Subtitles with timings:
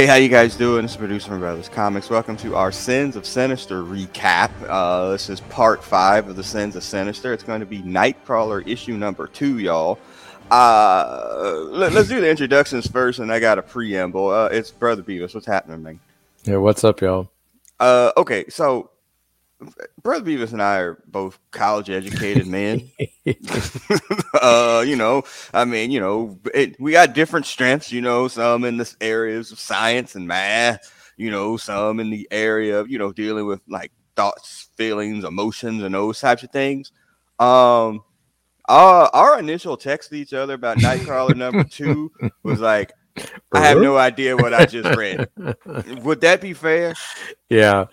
[0.00, 0.86] Hey, how you guys doing?
[0.86, 2.08] It's producer from Brothers Comics.
[2.08, 4.50] Welcome to our Sins of Sinister recap.
[4.66, 7.34] Uh, this is part five of the Sins of Sinister.
[7.34, 9.98] It's going to be Nightcrawler issue number two, y'all.
[10.50, 14.30] Uh, let, us do the introductions first, and I got a preamble.
[14.30, 15.34] Uh, it's Brother Beavis.
[15.34, 16.00] What's happening, man?
[16.44, 17.30] Yeah, what's up, y'all?
[17.78, 18.88] Uh, okay, so
[20.02, 22.90] Brother Beavis and I are both college educated men.
[24.40, 28.64] uh, you know, I mean, you know, it, we got different strengths, you know, some
[28.64, 32.98] in the areas of science and math, you know, some in the area of, you
[32.98, 36.92] know, dealing with like thoughts, feelings, emotions, and those types of things.
[37.38, 38.02] Um,
[38.68, 42.92] uh, our initial text to each other about Nightcrawler number two was like,
[43.52, 45.28] I have no idea what I just read.
[46.02, 46.94] Would that be fair?
[47.48, 47.86] Yeah.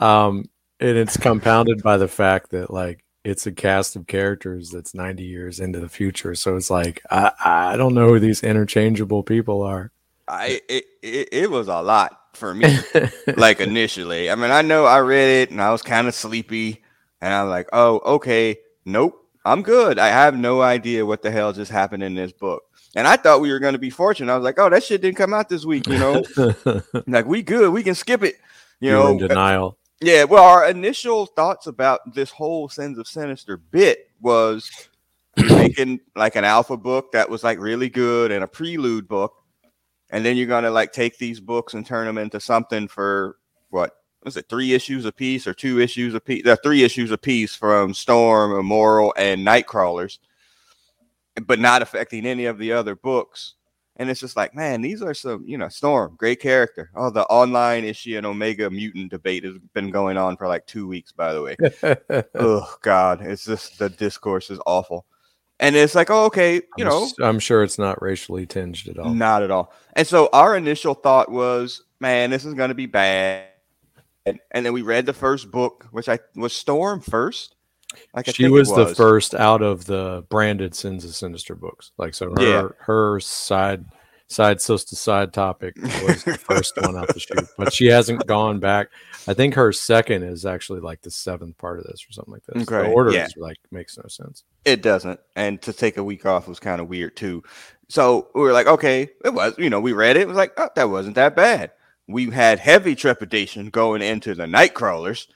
[0.00, 0.44] Um,
[0.80, 5.24] and it's compounded by the fact that like it's a cast of characters that's 90
[5.24, 9.62] years into the future so it's like i i don't know who these interchangeable people
[9.62, 9.90] are
[10.26, 12.78] i it, it, it was a lot for me
[13.36, 16.82] like initially i mean i know i read it and i was kind of sleepy
[17.20, 21.52] and i'm like oh okay nope i'm good i have no idea what the hell
[21.52, 22.62] just happened in this book
[22.96, 24.32] and I thought we were going to be fortunate.
[24.32, 26.24] I was like, "Oh, that shit didn't come out this week," you know.
[27.06, 28.36] like we good, we can skip it.
[28.80, 29.78] You, you know, in denial.
[30.00, 34.70] Yeah, well, our initial thoughts about this whole Sins of Sinister bit was
[35.36, 39.34] making like an alpha book that was like really good and a prelude book,
[40.10, 43.38] and then you're gonna like take these books and turn them into something for
[43.70, 46.46] what was it three issues a piece or two issues a piece?
[46.46, 50.18] Uh, three issues a piece from Storm, Immoral, and Nightcrawlers,
[51.44, 53.54] but not affecting any of the other books.
[53.98, 56.90] And it's just like, man, these are some, you know, Storm, great character.
[56.94, 60.66] Oh, the online is she an Omega mutant debate has been going on for like
[60.66, 61.56] two weeks, by the way.
[62.36, 65.04] oh God, it's just the discourse is awful.
[65.60, 68.98] And it's like, oh, okay, you I'm, know, I'm sure it's not racially tinged at
[68.98, 69.12] all.
[69.12, 69.72] Not at all.
[69.94, 73.46] And so our initial thought was, man, this is going to be bad.
[74.24, 77.56] And, and then we read the first book, which I was Storm first.
[78.14, 81.92] Like she was, was, the first out of the branded Sins of Sinister books.
[81.98, 82.68] Like so, her yeah.
[82.78, 83.84] her side
[84.28, 88.60] side sister side topic was the first one out the chute, but she hasn't gone
[88.60, 88.88] back.
[89.26, 92.44] I think her second is actually like the seventh part of this or something like
[92.44, 92.62] this.
[92.62, 92.88] Okay.
[92.88, 93.26] The order yeah.
[93.26, 94.44] is like makes no sense.
[94.64, 97.42] It doesn't, and to take a week off was kind of weird too.
[97.88, 99.54] So we were like, okay, it was.
[99.58, 100.22] You know, we read it.
[100.22, 101.72] It was like, oh, that wasn't that bad.
[102.06, 105.28] We had heavy trepidation going into the night crawlers,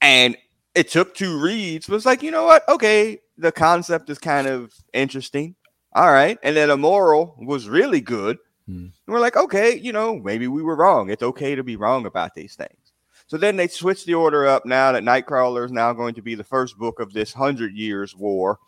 [0.00, 0.36] and
[0.74, 1.86] it took two reads.
[1.86, 2.68] But it's like, you know what?
[2.68, 5.54] Okay, the concept is kind of interesting.
[5.92, 6.38] All right.
[6.42, 8.38] And then Immoral was really good.
[8.66, 8.86] Hmm.
[9.06, 11.10] we're like, okay, you know, maybe we were wrong.
[11.10, 12.92] It's okay to be wrong about these things.
[13.26, 16.34] So then they switched the order up now that Nightcrawler is now going to be
[16.34, 18.58] the first book of this hundred years war.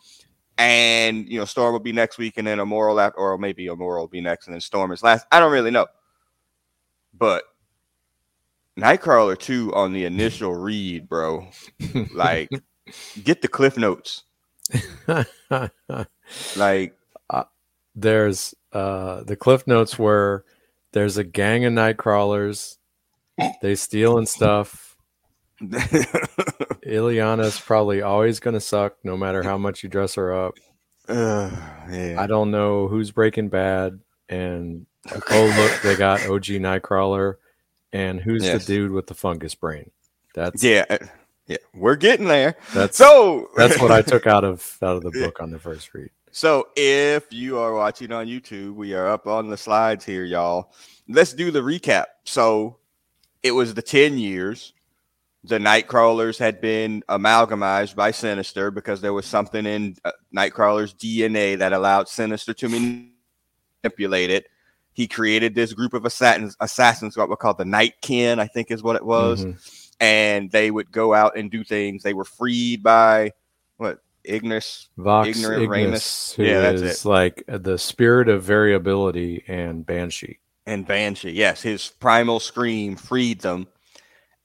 [0.58, 4.04] And you know, Storm will be next week, and then Immoral after, or maybe Immoral
[4.04, 5.26] will be next, and then Storm is last.
[5.30, 5.86] I don't really know.
[7.12, 7.44] But
[8.78, 11.48] Nightcrawler 2 on the initial read, bro.
[12.14, 12.50] like,
[13.24, 14.24] get the cliff notes.
[16.56, 16.94] like,
[17.30, 17.44] uh,
[17.94, 20.44] there's uh, the cliff notes where
[20.92, 22.76] there's a gang of Nightcrawlers.
[23.62, 24.96] They stealing stuff.
[26.82, 30.54] Illyana's probably always going to suck no matter how much you dress her up.
[31.08, 31.50] Uh,
[31.90, 32.16] yeah.
[32.18, 34.00] I don't know who's Breaking Bad.
[34.28, 34.86] And
[35.30, 37.36] oh, look, they got OG Nightcrawler
[37.96, 38.66] and who's yes.
[38.66, 39.90] the dude with the fungus brain?
[40.34, 40.98] That's yeah, uh,
[41.46, 41.56] yeah.
[41.74, 42.56] We're getting there.
[42.74, 43.48] That's so.
[43.56, 46.10] that's what I took out of out of the book on the first read.
[46.30, 50.74] So if you are watching on YouTube, we are up on the slides here, y'all.
[51.08, 52.04] Let's do the recap.
[52.24, 52.76] So
[53.42, 54.74] it was the ten years.
[55.44, 61.56] The Nightcrawlers had been amalgamized by Sinister because there was something in uh, Nightcrawler's DNA
[61.58, 62.68] that allowed Sinister to
[63.82, 64.48] manipulate it
[64.96, 68.70] he created this group of assassins, assassins what we call the Night Kin, I think
[68.70, 69.44] is what it was.
[69.44, 69.58] Mm-hmm.
[70.00, 72.02] And they would go out and do things.
[72.02, 73.32] They were freed by
[73.76, 77.08] what Ignis, Vox Ignorant Ignis, who yeah, that's it.
[77.08, 80.38] like the spirit of variability and Banshee.
[80.64, 83.68] And Banshee, yes, his primal scream freed them,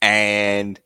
[0.02, 0.78] and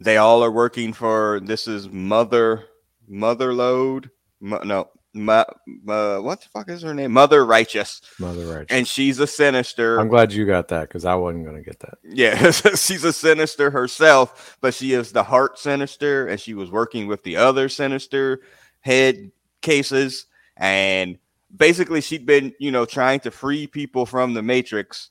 [0.00, 2.64] they all are working for this is Mother
[3.06, 4.10] Mother Load.
[4.40, 5.44] no, Ma,
[5.88, 7.12] uh, what the fuck is her name?
[7.12, 8.00] Mother Righteous.
[8.18, 8.74] Mother Righteous.
[8.76, 9.98] And she's a sinister.
[9.98, 11.98] I'm glad you got that because I wasn't going to get that.
[12.02, 17.06] Yeah, she's a sinister herself, but she is the heart sinister, and she was working
[17.08, 18.40] with the other sinister
[18.80, 19.30] head
[19.60, 20.26] cases.
[20.56, 21.18] And
[21.54, 25.10] basically, she'd been, you know, trying to free people from the Matrix.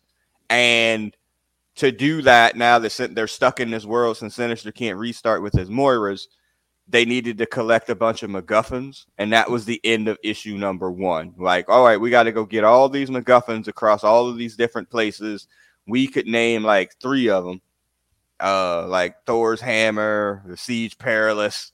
[0.50, 1.16] And
[1.76, 5.54] to do that, now that they're stuck in this world since Sinister can't restart with
[5.54, 6.28] his Moiras
[6.92, 10.58] they needed to collect a bunch of MacGuffins, and that was the end of issue
[10.58, 11.34] number one.
[11.38, 14.58] Like, all right, we got to go get all these MacGuffins across all of these
[14.58, 15.48] different places.
[15.88, 17.62] we could name like three of them,
[18.40, 21.72] uh, like Thor's hammer, the Siege Perilous,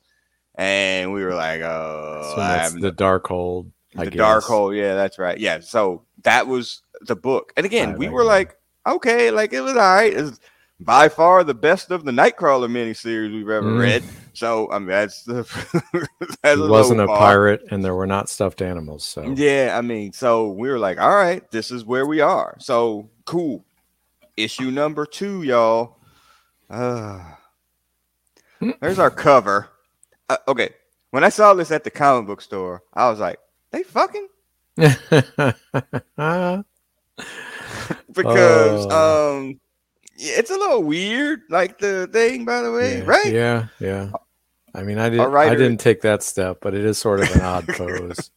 [0.56, 3.72] and we were like, oh, so that's the Darkhold.
[3.98, 4.22] I the guess.
[4.22, 5.40] Darkhold, yeah, that's right.
[5.40, 8.56] Yeah, so that was the book, and again, right, we were like,
[8.86, 10.14] okay, like it was all right.
[10.14, 10.40] It's
[10.80, 13.80] by far the best of the Nightcrawler miniseries we've ever mm.
[13.80, 14.04] read.
[14.34, 15.44] So I mean, that's the.
[16.44, 19.04] that's it wasn't a pirate, and there were not stuffed animals.
[19.04, 22.56] So yeah, I mean, so we were like, all right, this is where we are.
[22.60, 23.66] So cool.
[24.36, 25.98] Issue number two, y'all.
[26.70, 27.24] Uh,
[28.80, 29.70] there's our cover.
[30.30, 30.70] Uh, okay,
[31.10, 33.40] when I saw this at the comic book store, I was like,
[33.72, 34.28] they fucking.
[38.14, 39.40] because oh.
[39.40, 39.60] um
[40.18, 43.34] it's a little weird, like the thing, by the way, yeah, right?
[43.34, 44.12] Yeah, yeah.
[44.76, 45.34] I mean, I didn't.
[45.34, 48.32] I didn't take that step, but it is sort of an odd pose.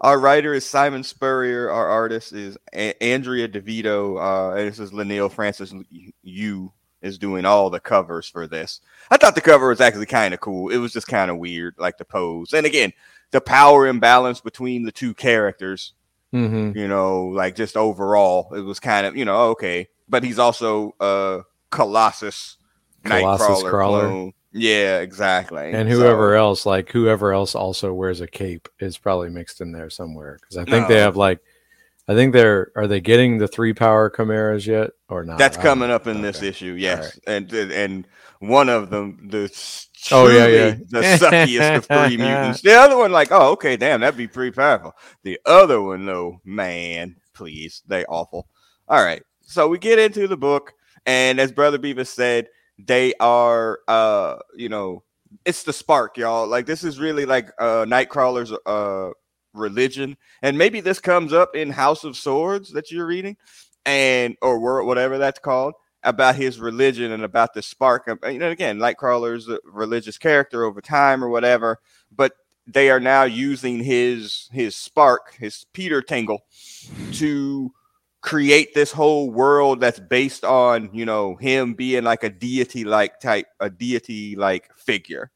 [0.00, 1.70] Our writer is Simon Spurrier.
[1.70, 4.18] Our artist is a- Andrea Di Vito.
[4.18, 5.72] Uh, and this is Leinil Francis
[6.22, 8.80] Yu is doing all the covers for this.
[9.10, 10.70] I thought the cover was actually kind of cool.
[10.70, 12.52] It was just kind of weird, like the pose.
[12.52, 12.92] And again,
[13.30, 15.92] the power imbalance between the two characters.
[16.34, 16.76] Mm-hmm.
[16.76, 19.88] You know, like just overall, it was kind of you know okay.
[20.08, 22.56] But he's also a Colossus,
[23.04, 24.00] Colossus Nightcrawler crawler.
[24.00, 24.32] clone.
[24.52, 25.72] Yeah, exactly.
[25.72, 29.72] And whoever so, else, like whoever else, also wears a cape is probably mixed in
[29.72, 30.94] there somewhere because I think no.
[30.94, 31.40] they have like,
[32.08, 35.38] I think they're are they getting the three power chimeras yet or not?
[35.38, 36.22] That's coming up in okay.
[36.22, 37.18] this issue, yes.
[37.26, 37.34] Right.
[37.34, 38.06] And and
[38.38, 39.50] one of them, the
[40.12, 42.62] oh yeah, yeah, the suckiest of three mutants.
[42.62, 44.94] The other one, like, oh okay, damn, that'd be pretty powerful.
[45.22, 48.48] The other one, though, man, please, they awful.
[48.88, 50.74] All right, so we get into the book,
[51.06, 52.48] and as Brother Beavis said
[52.78, 55.02] they are uh you know
[55.44, 56.46] it's the spark y'all.
[56.46, 59.12] Like this is really like uh nightcrawler's uh
[59.54, 60.16] religion.
[60.42, 63.36] And maybe this comes up in house of swords that you're reading
[63.84, 68.50] and or whatever that's called about his religion and about the spark of, you know
[68.50, 71.78] again nightcrawler's a religious character over time or whatever
[72.14, 72.32] but
[72.66, 76.44] they are now using his his spark his peter tingle
[77.12, 77.72] to
[78.26, 83.20] create this whole world that's based on you know him being like a deity like
[83.20, 85.30] type a deity like figure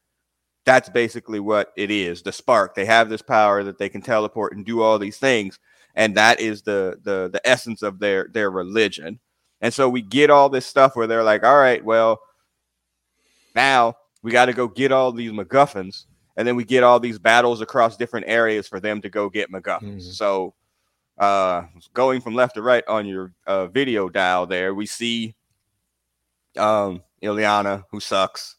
[0.65, 4.53] that's basically what it is the spark they have this power that they can teleport
[4.55, 5.57] and do all these things
[5.95, 9.19] and that is the the the essence of their their religion
[9.61, 12.19] and so we get all this stuff where they're like all right well
[13.55, 16.05] now we got to go get all these MacGuffins,
[16.37, 19.51] and then we get all these battles across different areas for them to go get
[19.51, 19.81] MacGuffins.
[19.81, 20.11] Mm-hmm.
[20.11, 20.53] So
[21.17, 21.63] uh,
[21.93, 25.35] going from left to right on your uh, video dial there, we see
[26.57, 28.55] um, Illyana, who sucks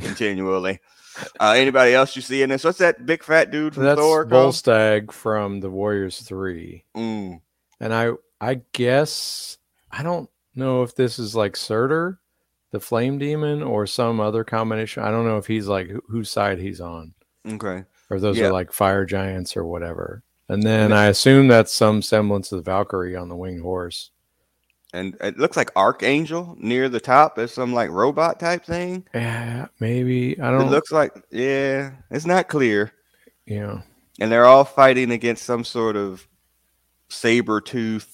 [0.00, 0.80] continually.
[1.40, 2.64] uh, anybody else you see in this?
[2.64, 4.26] What's that big fat dude from That's Thor?
[4.26, 6.84] Volstagg from the Warriors Three.
[6.96, 7.40] Mm.
[7.80, 9.58] And I, I guess
[9.90, 12.20] I don't know if this is like Surtur,
[12.70, 15.02] the Flame Demon, or some other combination.
[15.02, 17.14] I don't know if he's like whose side he's on.
[17.46, 17.84] Okay.
[18.10, 20.22] Or those are like fire giants or whatever.
[20.48, 24.10] And then I assume that's some semblance of the Valkyrie on the winged horse.
[24.92, 29.04] And it looks like Archangel near the top is some like robot type thing.
[29.12, 30.40] Yeah, maybe.
[30.40, 32.92] I don't It looks like yeah, it's not clear.
[33.46, 33.80] Yeah.
[34.20, 36.26] And they're all fighting against some sort of
[37.08, 38.10] saber tooth.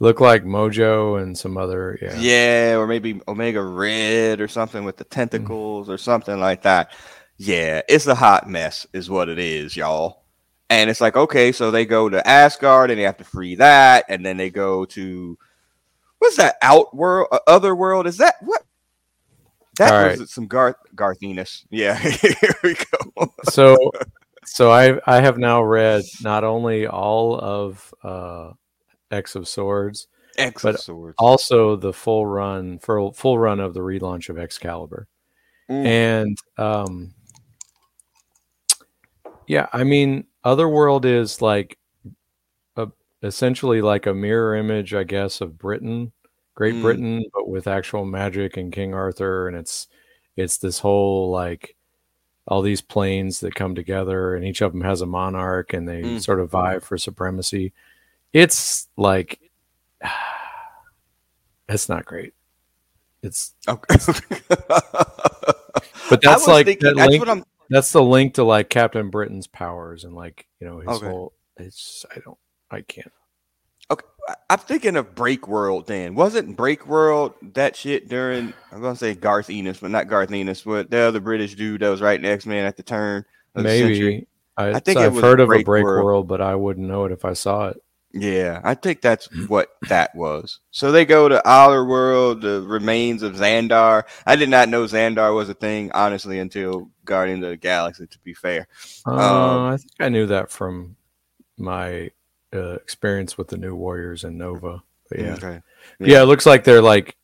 [0.00, 2.16] Look like Mojo and some other yeah.
[2.18, 5.92] Yeah, or maybe Omega Red or something with the tentacles mm-hmm.
[5.92, 6.92] or something like that.
[7.36, 10.23] Yeah, it's a hot mess, is what it is, y'all.
[10.70, 14.06] And it's like, okay, so they go to Asgard and they have to free that,
[14.08, 15.38] and then they go to
[16.18, 18.06] what's that Outworld, uh, Other World?
[18.06, 18.62] Is that what?
[19.78, 21.66] That was some Garth Garth Ennis.
[21.70, 23.34] Yeah, here we go.
[23.50, 23.76] so,
[24.44, 28.52] so I I have now read not only all of uh,
[29.10, 30.06] X of Swords,
[30.38, 35.08] X but Swords, also the full run for full run of the relaunch of Excalibur,
[35.68, 35.84] mm.
[35.84, 37.14] and um,
[39.48, 41.78] yeah, I mean Otherworld is like
[42.76, 42.88] a,
[43.22, 46.12] essentially like a mirror image, I guess, of Britain,
[46.54, 46.82] Great mm.
[46.82, 49.88] Britain, but with actual magic and King Arthur, and it's
[50.36, 51.74] it's this whole like
[52.46, 56.02] all these planes that come together, and each of them has a monarch, and they
[56.02, 56.22] mm.
[56.22, 57.72] sort of vie for supremacy.
[58.32, 59.40] It's like
[61.68, 62.34] it's not great.
[63.24, 63.96] It's okay.
[66.08, 70.04] but that's like thinking, that link, that's that's the link to like Captain Britain's powers
[70.04, 71.06] and like you know his okay.
[71.06, 71.32] whole.
[71.56, 72.38] It's I don't
[72.70, 73.12] I can't.
[73.90, 74.06] Okay,
[74.50, 75.86] I'm thinking of Break World.
[75.86, 78.52] Then wasn't Break World that shit during?
[78.72, 81.88] I'm gonna say Garth Ennis, but not Garth Ennis, but the other British dude that
[81.88, 83.24] was writing X Men at the turn.
[83.54, 86.04] Maybe I, I, think I've heard of Break a Break World.
[86.04, 86.28] World.
[86.28, 87.82] but I wouldn't know it if I saw it.
[88.16, 90.60] Yeah, I think that's what that was.
[90.70, 94.04] So they go to our world, the remains of Xandar.
[94.24, 98.06] I did not know Xandar was a thing, honestly, until Guardians of the Galaxy.
[98.06, 98.68] To be fair,
[99.04, 100.94] uh, um, I think I knew that from
[101.58, 102.12] my
[102.52, 104.84] uh, experience with the New Warriors and Nova.
[105.08, 105.34] But yeah.
[105.34, 105.60] Okay.
[105.98, 107.16] yeah, yeah, it looks like they're like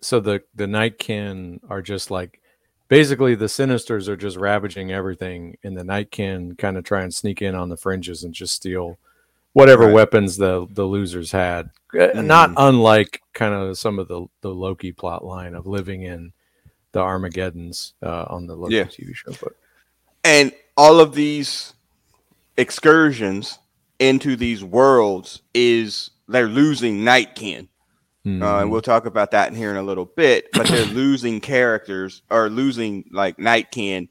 [0.00, 2.40] so the the Nightkin are just like
[2.86, 7.42] basically the Sinisters are just ravaging everything, and the Nightkin kind of try and sneak
[7.42, 8.98] in on the fringes and just steal
[9.56, 9.94] whatever right.
[9.94, 11.70] weapons the the losers had.
[11.94, 12.26] Mm-hmm.
[12.26, 16.32] Not unlike kind of some of the the Loki plot line of living in
[16.92, 18.84] the Armageddons uh, on the Loki yeah.
[18.84, 19.54] TV show, but
[20.22, 21.72] and all of these
[22.58, 23.58] excursions
[23.98, 27.68] into these worlds is they're losing Nightkin.
[28.26, 28.42] Mm-hmm.
[28.42, 28.70] Uh, and mm-hmm.
[28.70, 30.48] we'll talk about that in here in a little bit.
[30.52, 34.08] But they're losing characters or losing like Nightkin,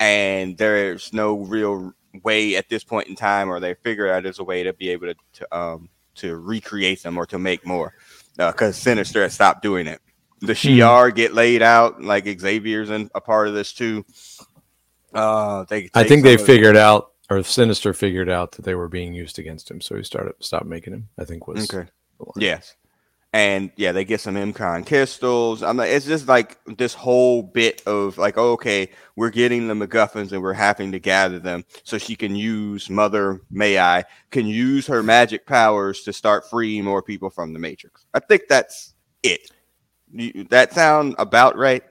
[0.00, 1.92] and there's no real
[2.24, 4.90] way at this point in time, or they figure out as a way to be
[4.90, 7.94] able to, to um to recreate them or to make more,
[8.36, 10.00] because uh, Sinister has stopped doing it.
[10.40, 10.52] The hmm.
[10.52, 14.04] Shi'ar get laid out, like Xavier's in a part of this too.
[15.12, 19.14] Uh, they I think they figured out, or Sinister figured out that they were being
[19.14, 21.08] used against him, so he started stopped making him.
[21.18, 21.88] I think was okay.
[22.36, 22.74] Yes,
[23.32, 25.62] and yeah, they get some M'Kraan crystals.
[25.62, 29.74] I'm like, it's just like this whole bit of like, oh, okay, we're getting the
[29.74, 34.46] MacGuffins and we're having to gather them so she can use Mother May I can
[34.46, 38.06] use her magic powers to start freeing more people from the Matrix.
[38.14, 39.50] I think that's it.
[40.10, 41.82] You, that sound about right?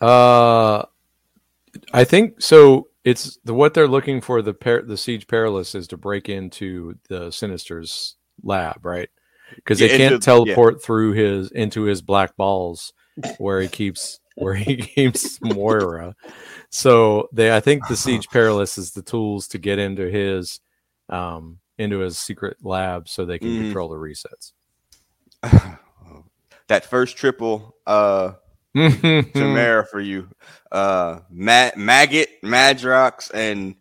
[0.00, 0.84] Uh,
[1.94, 2.88] I think so.
[3.04, 4.42] It's the what they're looking for.
[4.42, 9.08] The par- the siege perilous is to break into the Sinister's lab, right?
[9.56, 10.86] Because they can't into, teleport yeah.
[10.86, 12.92] through his into his black balls
[13.38, 16.14] where he keeps where he keeps Moira.
[16.70, 20.60] So they I think the Siege Perilous is the tools to get into his
[21.08, 23.62] um into his secret lab so they can mm.
[23.62, 24.52] control the resets.
[26.68, 28.32] that first triple uh
[28.74, 30.28] Tamara for you.
[30.70, 33.74] Uh Ma- Maggot, Madrox, and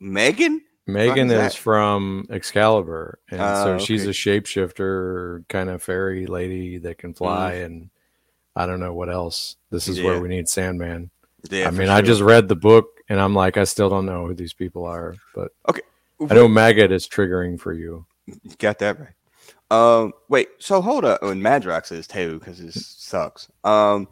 [0.00, 0.62] Meggan?
[0.86, 6.78] Meggan is, is from Excalibur, and uh, so she's a shapeshifter kind of fairy lady
[6.78, 7.64] that can fly, mm.
[7.66, 7.90] and
[8.56, 9.56] I don't know what else.
[9.70, 10.06] This is yeah.
[10.06, 11.10] where we need Sandman.
[11.50, 11.96] Yeah, I mean, sure.
[11.96, 14.84] I just read the book, and I'm like, I still don't know who these people
[14.84, 15.82] are, but okay,
[16.28, 18.06] I know Maggot is triggering for you.
[18.26, 19.14] you got that right.
[19.70, 23.48] Um, wait, so hold up, and Madrox is too because it sucks.
[23.62, 24.08] Um,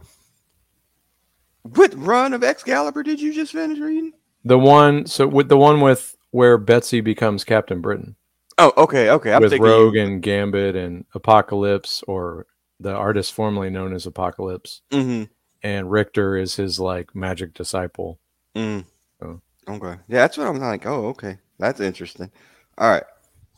[1.62, 4.12] what run of Excalibur did you just finish reading?
[4.44, 8.16] The one, so with the one with where Betsy becomes Captain Britain.
[8.58, 9.32] Oh, okay, okay.
[9.32, 12.46] I'm with Rogue and Gambit and Apocalypse, or
[12.80, 15.24] the artist formerly known as Apocalypse, mm-hmm.
[15.62, 18.18] and Rictor is his like magic disciple.
[18.56, 18.84] Mm.
[19.20, 19.40] So.
[19.68, 20.86] Okay, yeah, that's what I'm like.
[20.86, 22.32] Oh, okay, that's interesting.
[22.78, 23.04] All right,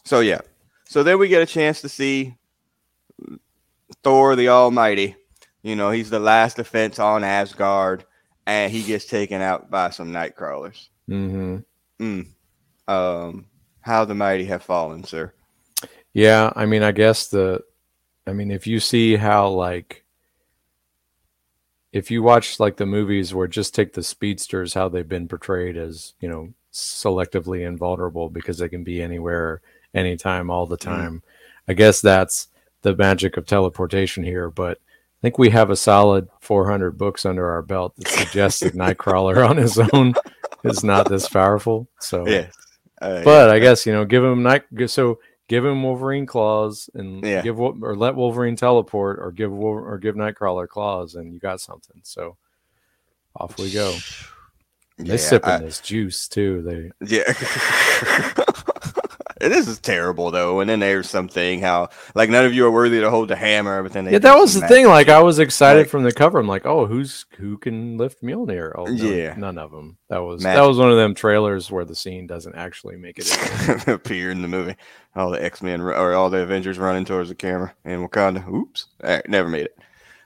[0.05, 0.41] so yeah,
[0.85, 2.37] so then we get a chance to see
[4.03, 5.17] Thor the Almighty.
[5.63, 8.05] You know, he's the last defense on Asgard,
[8.47, 10.89] and he gets taken out by some Nightcrawlers.
[11.09, 11.59] Mm-hmm.
[12.03, 12.27] Mm
[12.91, 13.47] um,
[13.81, 15.33] how the mighty have fallen, sir.
[16.13, 17.63] Yeah, I mean, I guess the,
[18.27, 20.05] I mean, if you see how like,
[21.93, 25.77] if you watch like the movies where just take the speedsters, how they've been portrayed
[25.77, 29.61] as, you know, selectively invulnerable because they can be anywhere,
[29.95, 30.91] anytime, all the mm-hmm.
[30.91, 31.15] time.
[31.15, 31.23] Mm.
[31.69, 32.49] I guess that's
[32.83, 37.51] the magic of teleportation here, but I think we have a solid 400 books under
[37.51, 40.15] our belt that suggests that Nightcrawler on his own
[40.65, 41.89] is not this powerful.
[42.01, 42.47] So yeah,
[43.01, 43.55] uh, but yeah.
[43.55, 44.65] I guess you know, give him night.
[44.87, 47.43] So give him Wolverine claws and yeah.
[47.43, 52.01] give or let Wolverine teleport or give or give Nightcrawler claws, and you got something.
[52.03, 52.37] So
[53.37, 53.97] off we go.
[54.99, 56.63] They yeah, sipping I, this juice too.
[56.63, 57.33] They yeah.
[59.49, 60.61] this is terrible though.
[60.61, 63.83] And then there's something how like none of you are worthy to hold the hammer,
[63.83, 64.87] but then yeah, that was the thing.
[64.87, 66.39] Like I was excited like, from the cover.
[66.39, 68.73] I'm like, oh, who's who can lift Mjolnir?
[68.77, 69.99] Oh, no, yeah, none of them.
[70.09, 73.89] That was that was one of them trailers where the scene doesn't actually make it
[73.89, 74.77] appear in the movie.
[75.17, 78.47] All the X Men or all the Avengers running towards the camera and Wakanda.
[78.49, 79.77] Oops, all right, never made it.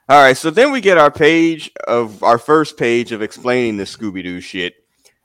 [0.07, 3.85] All right, so then we get our page of our first page of explaining the
[3.85, 4.84] Scooby Doo shit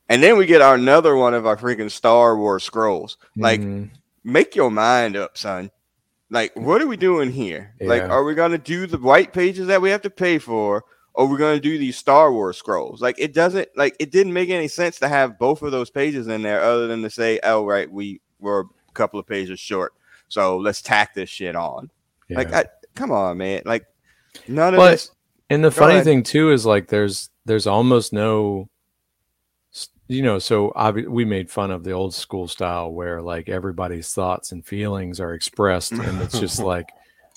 [0.09, 3.17] and then we get our another one of our freaking Star Wars scrolls.
[3.37, 3.93] Like, mm-hmm.
[4.23, 5.71] make your mind up, son.
[6.31, 7.73] Like, what are we doing here?
[7.79, 7.87] Yeah.
[7.87, 11.25] Like, are we gonna do the white pages that we have to pay for, or
[11.25, 13.01] are we're gonna do these Star Wars scrolls?
[13.01, 16.27] Like, it doesn't like it didn't make any sense to have both of those pages
[16.27, 19.93] in there, other than to say, oh right, we were a couple of pages short,
[20.27, 21.89] so let's tack this shit on.
[22.27, 22.37] Yeah.
[22.37, 23.61] Like, I, come on, man.
[23.65, 23.85] Like,
[24.47, 25.11] none but, of this.
[25.51, 26.05] And the funny ahead.
[26.05, 28.69] thing too is like, there's there's almost no
[30.09, 34.11] you know, so obvi- we made fun of the old school style where like everybody's
[34.11, 36.89] thoughts and feelings are expressed, and it's just like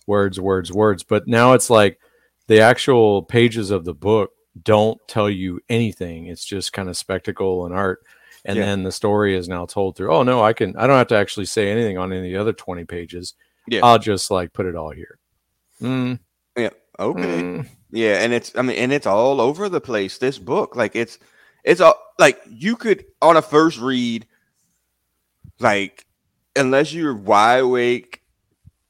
[0.07, 1.03] words, words, words.
[1.03, 2.01] But now it's like
[2.47, 6.27] the actual pages of the book don't tell you anything.
[6.27, 8.01] It's just kind of spectacle and art.
[8.45, 8.65] And yeah.
[8.65, 11.17] then the story is now told through, oh no, I can I don't have to
[11.17, 13.35] actually say anything on any of the other 20 pages.
[13.69, 13.81] Yeah.
[13.85, 15.19] I'll just like put it all here.
[15.83, 16.19] Mm.
[16.57, 16.71] Yeah.
[16.99, 17.21] Okay.
[17.21, 17.67] Mm.
[17.91, 20.17] Yeah, and it's I mean, and it's all over the place.
[20.17, 21.19] This book, like it's
[21.65, 24.27] it's all like you could on a first read,
[25.61, 26.07] like
[26.57, 28.23] unless you're wide awake,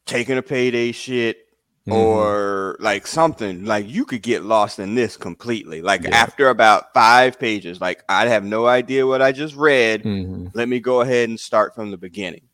[0.07, 1.39] taking a payday shit,
[1.87, 1.93] mm-hmm.
[1.93, 5.83] or like something, like you could get lost in this completely.
[5.83, 6.17] Like yeah.
[6.17, 10.05] after about five pages, like I have no idea what I just read.
[10.05, 10.49] Mm-hmm.
[10.55, 12.49] Let me go ahead and start from the beginning.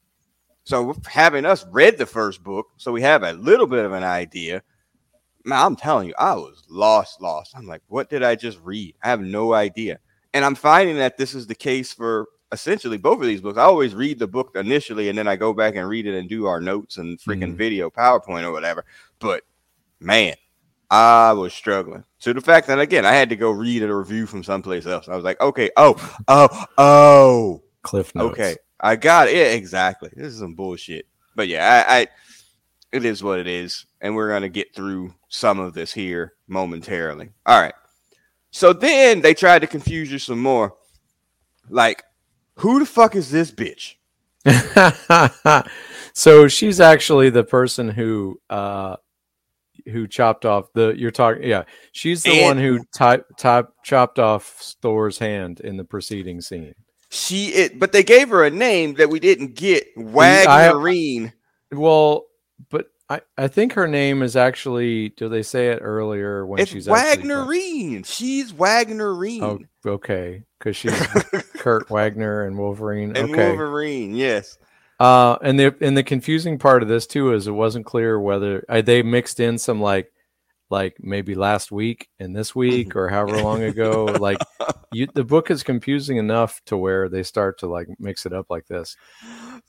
[0.64, 4.04] So having us read the first book, so we have a little bit of an
[4.04, 4.62] idea
[5.48, 7.54] man, I'm telling you, I was lost, lost.
[7.56, 8.94] I'm like, what did I just read?
[9.02, 9.98] I have no idea.
[10.34, 13.58] And I'm finding that this is the case for essentially both of these books.
[13.58, 16.28] I always read the book initially and then I go back and read it and
[16.28, 17.56] do our notes and freaking mm.
[17.56, 18.84] video PowerPoint or whatever.
[19.18, 19.42] But
[20.00, 20.34] man,
[20.90, 24.26] I was struggling to the fact that again I had to go read a review
[24.26, 25.08] from someplace else.
[25.08, 25.96] I was like, okay, oh,
[26.28, 28.32] oh, oh, Cliff notes.
[28.32, 29.54] Okay, I got it.
[29.54, 30.10] Exactly.
[30.14, 31.06] This is some bullshit.
[31.34, 32.06] But yeah, I, I
[32.92, 37.30] it is what it is, and we're gonna get through some of this here momentarily.
[37.44, 37.74] All right.
[38.50, 40.74] So then they tried to confuse you some more.
[41.68, 42.02] Like,
[42.56, 43.94] who the fuck is this bitch?
[46.14, 48.96] so she's actually the person who uh
[49.86, 54.18] who chopped off the you're talking yeah she's the and, one who type type chopped
[54.18, 56.74] off thor's hand in the preceding scene
[57.10, 61.32] she it but they gave her a name that we didn't get wagnerine
[61.72, 62.26] well
[62.70, 65.10] but I, I think her name is actually.
[65.10, 68.04] Do they say it earlier when it's she's Wagnerine?
[68.04, 69.42] She's Wagnerine.
[69.42, 70.92] Oh, okay, because she's
[71.56, 73.16] Kurt Wagner and Wolverine.
[73.16, 73.48] And okay.
[73.48, 74.58] Wolverine, yes.
[75.00, 78.64] Uh, and the and the confusing part of this too is it wasn't clear whether
[78.68, 80.12] uh, they mixed in some like
[80.70, 84.04] like maybe last week and this week or however long ago.
[84.20, 84.38] like
[84.92, 88.46] you, the book is confusing enough to where they start to like mix it up
[88.50, 88.96] like this.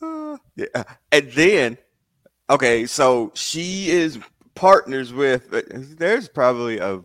[0.01, 1.77] Uh, yeah, and then
[2.49, 4.19] Okay, so she is
[4.55, 5.53] partners with.
[5.53, 7.01] Uh, there's probably a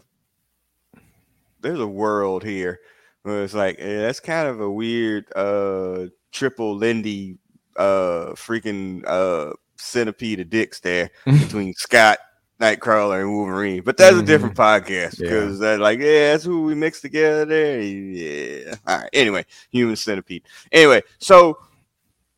[1.60, 2.80] there's a world here
[3.22, 7.38] where it's like yeah, that's kind of a weird uh triple Lindy
[7.76, 12.18] uh freaking uh centipede of dicks there between Scott
[12.60, 13.82] Nightcrawler and Wolverine.
[13.82, 14.24] But that's mm-hmm.
[14.24, 15.66] a different podcast because yeah.
[15.66, 17.80] they're like, yeah, that's who we mix together there.
[17.82, 18.76] Yeah.
[18.86, 19.10] All right.
[19.12, 20.44] Anyway, human centipede.
[20.72, 21.58] Anyway, so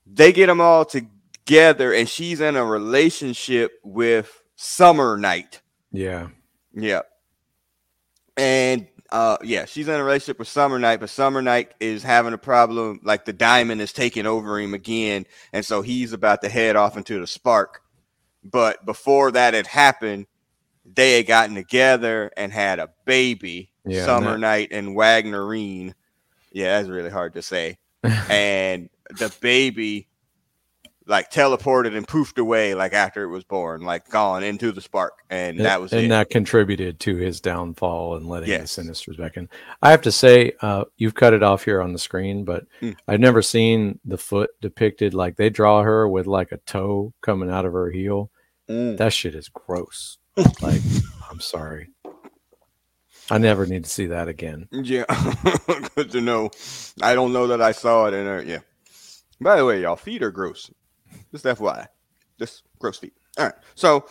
[0.06, 1.06] they get them all to
[1.46, 5.60] together and she's in a relationship with Summer Night.
[5.92, 6.28] Yeah.
[6.74, 7.02] Yeah.
[8.36, 12.32] And uh yeah, she's in a relationship with Summer Night, but Summer Night is having
[12.34, 16.48] a problem, like the diamond is taking over him again, and so he's about to
[16.48, 17.82] head off into the spark.
[18.44, 20.26] But before that had happened,
[20.84, 25.94] they had gotten together and had a baby, yeah, Summer that- Knight and Wagnerine.
[26.52, 27.78] Yeah, that's really hard to say.
[28.28, 30.08] and the baby
[31.06, 35.22] like teleported and poofed away like after it was born, like gone into the spark,
[35.30, 36.08] and, and that was and it.
[36.08, 38.74] that contributed to his downfall and letting yes.
[38.74, 39.48] the Sinisters back in.
[39.82, 42.96] I have to say, uh, you've cut it off here on the screen, but mm.
[43.06, 47.50] I've never seen the foot depicted like they draw her with like a toe coming
[47.50, 48.30] out of her heel.
[48.68, 48.96] Mm.
[48.96, 50.18] That shit is gross.
[50.60, 50.82] like,
[51.30, 51.90] I'm sorry.
[53.30, 54.68] I never need to see that again.
[54.70, 55.04] Yeah,
[55.96, 56.50] good to know.
[57.02, 58.42] I don't know that I saw it in there.
[58.42, 58.60] Yeah.
[59.40, 60.70] By the way, y'all feet are gross.
[61.42, 61.86] Just FYI.
[62.38, 63.14] Just gross feet.
[63.38, 63.54] All right.
[63.74, 64.06] So,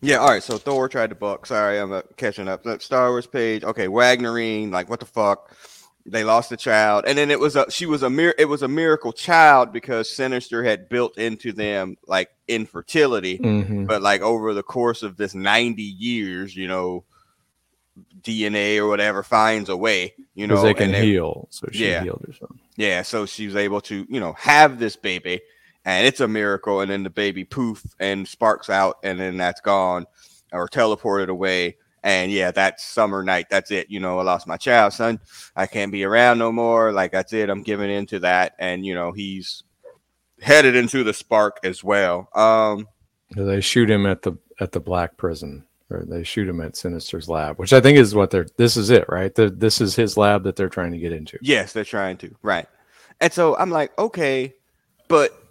[0.00, 0.16] yeah.
[0.16, 0.42] All right.
[0.42, 1.46] So Thor tried to buck.
[1.46, 2.64] Sorry, I'm uh, catching up.
[2.80, 3.64] Star Wars page.
[3.64, 3.86] Okay.
[3.86, 4.70] Wagnerine.
[4.70, 5.54] Like, what the fuck?
[6.06, 8.62] They lost a child, and then it was a she was a mir- it was
[8.62, 13.84] a miracle child because Sinister had built into them like infertility, mm-hmm.
[13.84, 17.04] but like over the course of this 90 years, you know,
[18.22, 21.48] DNA or whatever finds a way, you know, they can heal.
[21.50, 22.56] So she yeah, healed herself.
[22.76, 25.40] Yeah, so she was able to, you know, have this baby,
[25.88, 26.82] and it's a miracle.
[26.82, 30.06] And then the baby poof and sparks out, and then that's gone
[30.52, 31.78] or teleported away.
[32.02, 33.46] And yeah, that's Summer night.
[33.50, 33.90] That's it.
[33.90, 35.18] You know, I lost my child, son.
[35.56, 36.92] I can't be around no more.
[36.92, 37.48] Like that's it.
[37.48, 38.54] I'm giving into that.
[38.58, 39.62] And you know, he's
[40.40, 42.28] headed into the spark as well.
[42.34, 42.86] Um
[43.34, 47.28] they shoot him at the at the black prison or they shoot him at Sinister's
[47.28, 48.46] lab, which I think is what they're.
[48.56, 49.34] This is it, right?
[49.34, 51.38] The, this is his lab that they're trying to get into.
[51.40, 52.34] Yes, they're trying to.
[52.42, 52.66] Right,
[53.20, 54.54] and so I'm like, okay,
[55.08, 55.47] but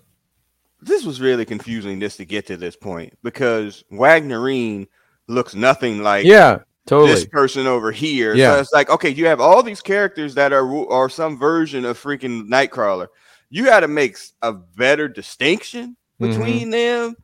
[0.82, 4.88] this was really confusing just to get to this point because Wagnerine
[5.28, 7.12] looks nothing like yeah totally.
[7.12, 8.34] this person over here.
[8.34, 8.56] Yeah.
[8.56, 12.02] So it's like, okay, you have all these characters that are are some version of
[12.02, 13.08] freaking Nightcrawler.
[13.50, 16.72] You got to make a better distinction between mm-hmm.
[16.72, 17.16] them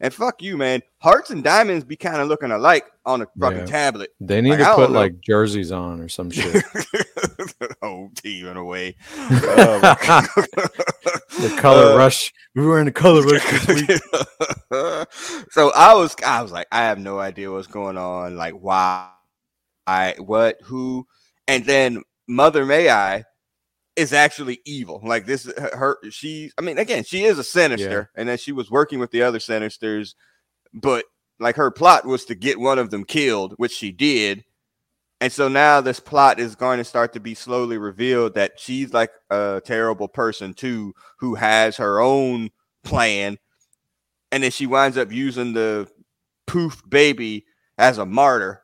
[0.00, 0.82] and fuck you, man.
[0.98, 3.66] Hearts and diamonds be kind of looking alike on a fucking yeah.
[3.66, 4.10] tablet.
[4.20, 6.64] They need like, to put like jerseys on or some shit.
[7.82, 8.96] oh, team in a way.
[9.16, 9.96] the
[11.58, 12.32] color uh, rush.
[12.54, 13.46] We were in the color rush.
[15.50, 18.36] so I was, I was like, I have no idea what's going on.
[18.36, 19.08] Like, why?
[19.86, 20.58] I what?
[20.64, 21.06] Who?
[21.48, 23.24] And then Mother May I
[23.96, 25.00] is actually evil.
[25.02, 26.50] Like this, her, she.
[26.58, 28.20] I mean, again, she is a sinister, yeah.
[28.20, 30.14] and then she was working with the other sinisters,
[30.72, 31.04] but
[31.40, 34.44] like her plot was to get one of them killed, which she did.
[35.22, 38.92] And so now this plot is going to start to be slowly revealed that she's
[38.92, 42.50] like a terrible person too, who has her own
[42.82, 43.38] plan.
[44.32, 45.88] And then she winds up using the
[46.48, 47.46] poof baby
[47.78, 48.62] as a martyr.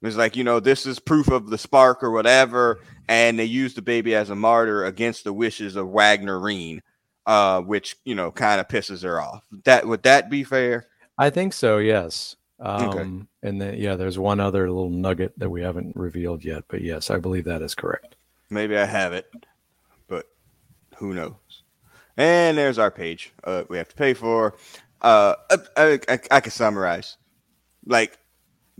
[0.00, 3.74] It's like, you know, this is proof of the spark or whatever and they use
[3.74, 6.82] the baby as a martyr against the wishes of Wagnerine,
[7.26, 9.44] uh, which you know kind of pisses her off.
[9.64, 10.86] That would that be fair?
[11.18, 11.78] I think so.
[11.78, 12.36] Yes.
[12.58, 13.48] Um, okay.
[13.48, 17.10] And then yeah, there's one other little nugget that we haven't revealed yet, but yes,
[17.10, 18.16] I believe that is correct.
[18.48, 19.30] Maybe I have it,
[20.08, 20.26] but
[20.96, 21.34] who knows?
[22.16, 23.32] And there's our page.
[23.44, 24.56] Uh, we have to pay for.
[25.02, 25.34] Uh,
[25.76, 27.18] I, I, I can summarize.
[27.84, 28.18] Like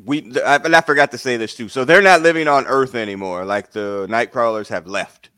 [0.02, 1.68] we I, I forgot to say this too.
[1.68, 3.44] So they're not living on Earth anymore.
[3.44, 5.30] Like the Nightcrawlers have left,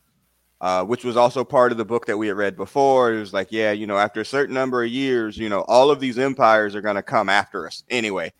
[0.60, 3.12] uh, which was also part of the book that we had read before.
[3.12, 5.90] It was like, yeah, you know, after a certain number of years, you know, all
[5.90, 8.32] of these empires are going to come after us anyway,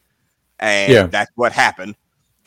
[0.59, 1.07] and yeah.
[1.07, 1.97] that's what happened.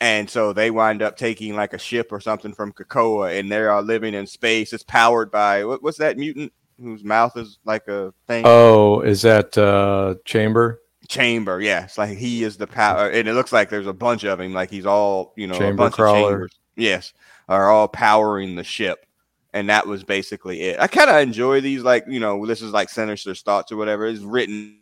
[0.00, 3.58] And so they wind up taking like a ship or something from Krakoa, and they
[3.58, 4.72] are living in space.
[4.72, 8.42] It's powered by what, what's that mutant whose mouth is like a thing?
[8.44, 10.82] Oh, is that uh, Chamber?
[11.08, 11.60] chamber.
[11.60, 14.40] Yeah, it's like he is the power, and it looks like there's a bunch of
[14.40, 14.52] him.
[14.52, 16.48] Like he's all you know, chamber crawler.
[16.76, 17.12] Yes,
[17.48, 19.06] are all powering the ship,
[19.52, 20.80] and that was basically it.
[20.80, 24.06] I kind of enjoy these, like you know, this is like Sinister's thoughts or whatever.
[24.06, 24.78] It's written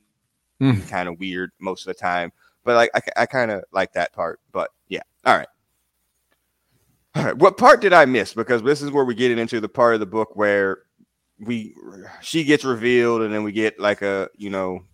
[0.60, 0.88] mm.
[0.88, 2.32] kind of weird most of the time,
[2.64, 4.40] but like I, I kind of like that part.
[4.52, 5.48] But yeah, all right.
[7.16, 8.34] All right, what part did I miss?
[8.34, 10.82] Because this is where we get into the part of the book where
[11.40, 11.74] we
[12.20, 14.84] she gets revealed, and then we get like a you know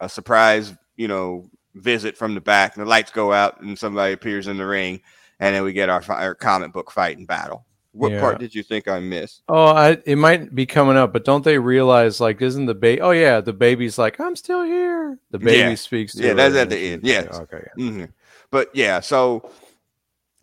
[0.00, 2.76] a surprise, you know, visit from the back.
[2.76, 5.00] And the lights go out, and somebody appears in the ring,
[5.40, 7.64] and then we get our, our comic book fight and battle.
[7.96, 8.20] What yeah.
[8.20, 9.42] part did you think I missed?
[9.48, 13.00] Oh, I, it might be coming up, but don't they realize like isn't the baby?
[13.00, 15.18] Oh yeah, the baby's like I'm still here.
[15.30, 15.74] The baby yeah.
[15.76, 16.14] speaks.
[16.14, 17.02] yeah, that's at the end.
[17.04, 17.34] Yes.
[17.34, 17.62] Okay.
[17.76, 17.84] Yeah.
[17.84, 18.04] Mm-hmm.
[18.50, 19.50] But yeah, so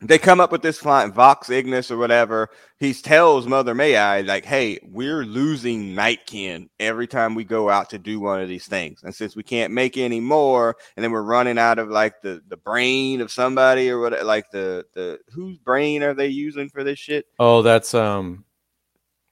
[0.04, 2.50] they come up with this flying Vox Ignis or whatever.
[2.80, 7.89] He tells Mother May I, like, hey, we're losing Nightkin every time we go out
[7.92, 9.04] to do one of these things.
[9.04, 12.42] And since we can't make any more, and then we're running out of like the,
[12.48, 16.84] the brain of somebody or what like the the whose brain are they using for
[16.84, 17.26] this shit?
[17.39, 18.46] Oh, that's um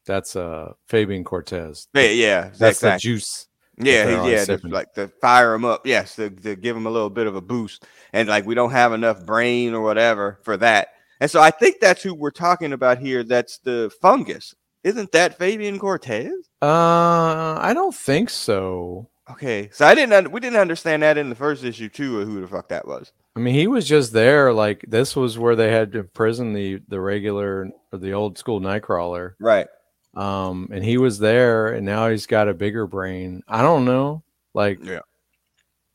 [0.06, 1.88] that's uh Fabian Cortez.
[1.94, 2.90] Yeah, yeah that's exactly.
[2.92, 3.48] the juice.
[3.84, 5.86] Yeah, yeah, to, like to fire them up.
[5.86, 7.86] Yes, to, to give them a little bit of a boost.
[8.14, 10.90] And like we don't have enough brain or whatever for that.
[11.20, 13.24] And so I think that's who we're talking about here.
[13.24, 14.56] That's the fungus.
[14.84, 16.34] Isn't that Fabian Cortez?
[16.62, 19.08] Uh, I don't think so.
[19.30, 20.14] Okay, so I didn't.
[20.14, 22.22] Un- we didn't understand that in the first issue too.
[22.22, 23.12] Of Who the fuck that was?
[23.36, 24.52] I mean, he was just there.
[24.52, 28.60] Like this was where they had to imprison the the regular or the old school
[28.60, 29.68] Nightcrawler, right?
[30.14, 33.44] Um, and he was there, and now he's got a bigger brain.
[33.48, 34.24] I don't know.
[34.54, 35.00] Like, yeah,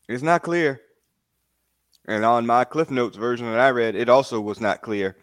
[0.09, 0.81] it's not clear.
[2.07, 5.17] And on my Cliff Notes version that I read, it also was not clear.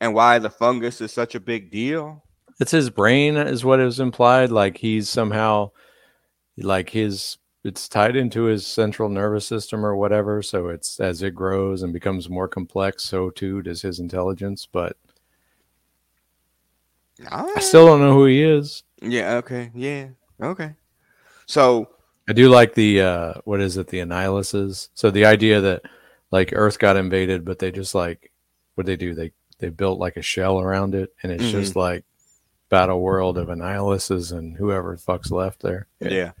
[0.00, 2.24] And why the fungus is such a big deal.
[2.60, 4.50] It's his brain, is what is implied.
[4.50, 5.72] Like he's somehow,
[6.56, 10.40] like his, it's tied into his central nervous system or whatever.
[10.40, 14.68] So it's as it grows and becomes more complex, so too does his intelligence.
[14.70, 14.96] But
[17.28, 18.82] I still don't know who he is.
[19.02, 19.36] Yeah.
[19.36, 19.70] Okay.
[19.74, 20.08] Yeah.
[20.40, 20.74] Okay.
[21.46, 21.90] So
[22.28, 23.88] I do like the uh what is it?
[23.88, 24.88] The Annihilus.
[24.94, 25.82] So the idea that
[26.30, 28.30] like Earth got invaded, but they just like
[28.74, 29.14] what they do?
[29.14, 31.60] They they built like a shell around it, and it's mm-hmm.
[31.60, 32.04] just like
[32.68, 35.88] battle world of Annihiluses and whoever fucks left there.
[35.98, 36.08] Yeah.
[36.08, 36.32] yeah.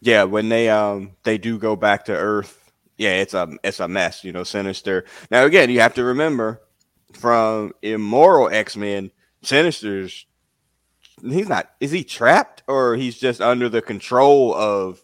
[0.00, 3.88] yeah, When they um they do go back to Earth, yeah, it's a it's a
[3.88, 4.24] mess.
[4.24, 5.04] You know, Sinister.
[5.30, 6.62] Now again, you have to remember
[7.12, 9.10] from Immoral X Men
[9.46, 10.26] Sinister's
[11.22, 15.02] he's not is he trapped or he's just under the control of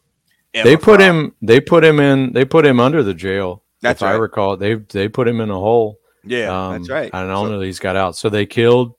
[0.53, 4.01] Emma they put him they put him in they put him under the jail that's
[4.01, 4.13] if right.
[4.13, 4.57] i recall.
[4.57, 5.99] They they put him in a hole.
[6.25, 8.17] Yeah um, that's right i don't so, know he's got out.
[8.17, 8.95] So they killed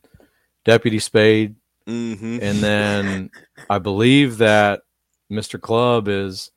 [0.65, 1.55] deputy spade.
[1.85, 2.39] Mm-hmm.
[2.41, 3.29] and then
[3.69, 4.83] i believe that
[5.29, 6.49] mr club is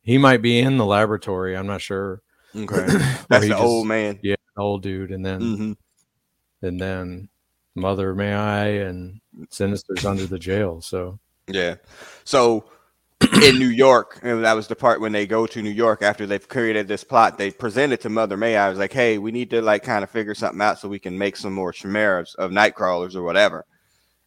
[0.00, 1.54] he might be in the laboratory.
[1.54, 2.22] I'm not sure.
[2.56, 2.86] Okay.
[3.28, 4.18] That's the just, old man.
[4.22, 5.72] Yeah old dude, and then mm-hmm.
[6.66, 7.28] and then
[7.74, 10.80] Mother May I and Sinister's under the jail.
[10.80, 11.76] So yeah,
[12.24, 12.64] so
[13.42, 16.26] in New York, and that was the part when they go to New York after
[16.26, 17.36] they've created this plot.
[17.36, 18.56] They present it to Mother May.
[18.56, 20.98] I was like, hey, we need to like kind of figure something out so we
[20.98, 23.66] can make some more chimeras of Nightcrawlers or whatever.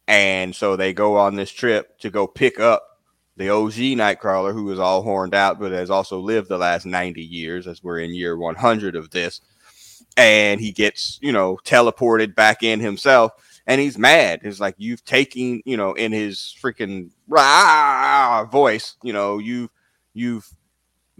[0.06, 2.94] And so they go on this trip to go pick up
[3.36, 7.20] the OG Nightcrawler, who is all horned out, but has also lived the last 90
[7.22, 9.40] years, as we're in year 100 of this.
[10.16, 13.32] And he gets, you know, teleported back in himself
[13.66, 14.40] and he's mad.
[14.42, 19.70] It's like you've taken, you know, in his freaking rah voice, you know, you've
[20.12, 20.48] you've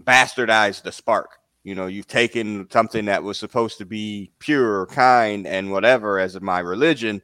[0.01, 1.39] bastardized the spark.
[1.63, 6.39] You know, you've taken something that was supposed to be pure, kind, and whatever as
[6.39, 7.23] my religion,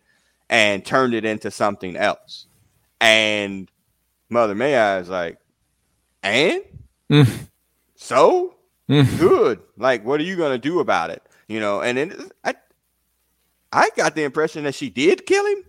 [0.50, 2.48] and turned it into something else.
[3.00, 3.70] And
[4.30, 5.38] Mother May I is like,
[6.24, 6.64] and
[7.12, 7.48] mm.
[7.96, 8.56] so
[8.90, 9.20] mm.
[9.20, 9.60] good.
[9.78, 11.22] Like, what are you gonna do about it?
[11.52, 12.56] You know, and then I
[13.74, 15.66] I got the impression that she did kill him.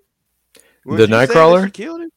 [0.87, 2.13] the Nightcrawler killed him.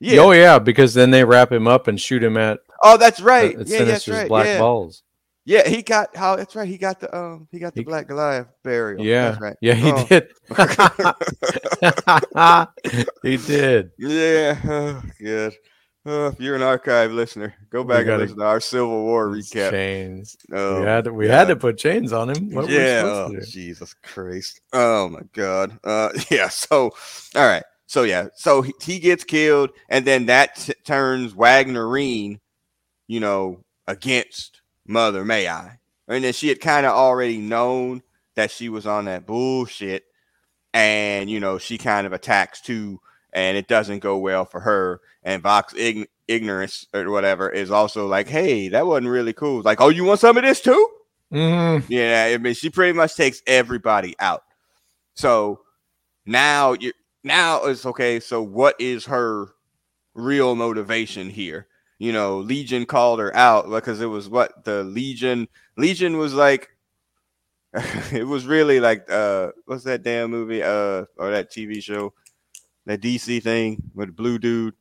[0.00, 0.22] Yeah.
[0.22, 2.58] Oh yeah, because then they wrap him up and shoot him at.
[2.82, 3.56] Oh, that's right.
[3.56, 4.26] At, yeah, that's right.
[4.26, 4.58] Black yeah.
[4.58, 5.04] balls.
[5.44, 6.34] Yeah, he got how.
[6.34, 6.66] That's right.
[6.66, 7.46] He got the um.
[7.52, 9.04] He got the he, Black Goliath burial.
[9.04, 9.56] Yeah, that's right.
[9.60, 10.04] Yeah, he oh.
[10.08, 10.32] did.
[13.22, 13.92] he did.
[13.98, 14.58] Yeah.
[14.64, 15.54] Oh, good.
[16.08, 19.26] Oh, if you're an archive listener, go back gotta, and listen to our Civil War
[19.26, 19.72] recap.
[19.72, 20.36] Chains.
[20.52, 22.54] Oh, we had to, we had to put chains on him.
[22.54, 23.02] What yeah.
[23.04, 24.60] Oh, Jesus Christ.
[24.72, 25.76] Oh my God.
[25.82, 26.48] Uh, yeah.
[26.48, 26.94] So,
[27.34, 27.64] all right.
[27.86, 28.28] So yeah.
[28.36, 32.38] So he, he gets killed, and then that t- turns Wagnerine,
[33.08, 38.04] you know, against Mother May I, and then she had kind of already known
[38.36, 40.04] that she was on that bullshit,
[40.72, 43.00] and you know she kind of attacks too
[43.32, 45.00] and it doesn't go well for her.
[45.22, 49.62] And Vox ign- ignorance or whatever is also like, hey, that wasn't really cool.
[49.62, 50.90] Like, oh, you want some of this too?
[51.32, 51.92] Mm-hmm.
[51.92, 54.44] Yeah, I mean, she pretty much takes everybody out.
[55.14, 55.60] So
[56.24, 56.92] now you
[57.24, 58.20] now it's okay.
[58.20, 59.48] So what is her
[60.14, 61.66] real motivation here?
[61.98, 66.70] You know, Legion called her out because it was what the Legion Legion was like.
[68.12, 72.14] it was really like uh what's that damn movie uh or that TV show
[72.86, 74.74] that DC thing with the blue dude.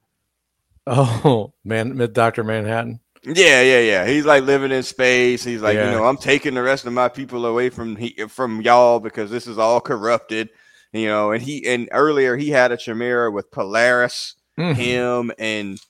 [0.88, 3.00] Oh man, with Doctor Manhattan.
[3.24, 4.06] Yeah, yeah, yeah.
[4.06, 5.44] He's like living in space.
[5.44, 5.86] He's like, yeah.
[5.86, 9.32] you know, I'm taking the rest of my people away from he, from y'all because
[9.32, 10.50] this is all corrupted.
[10.94, 14.80] You know, and he and earlier he had a chimera with Polaris, mm-hmm.
[14.80, 15.82] him, and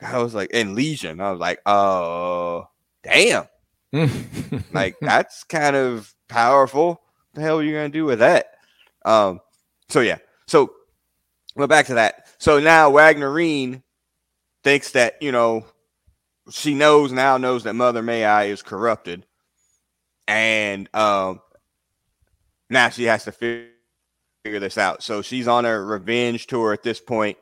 [0.00, 1.20] I was like, and Legion.
[1.20, 2.68] I was like, oh,
[3.02, 3.48] damn.
[4.72, 6.88] like that's kind of powerful.
[6.88, 7.00] What
[7.34, 8.54] the hell are you gonna do with that?
[9.04, 9.40] Um,
[9.88, 10.18] so yeah.
[10.46, 10.72] So
[11.56, 12.26] but back to that.
[12.38, 13.82] So now Wagnerine
[14.62, 15.64] thinks that, you know,
[16.50, 19.26] she knows now knows that Mother May I is corrupted.
[20.26, 21.40] And um
[22.70, 23.70] now she has to figure
[24.44, 25.02] this out.
[25.02, 27.38] So she's on a revenge tour at this point,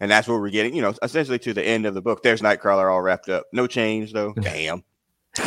[0.00, 2.22] and that's where we're getting, you know, essentially to the end of the book.
[2.22, 3.46] There's Nightcrawler all wrapped up.
[3.52, 4.32] No change though.
[4.40, 4.84] Damn.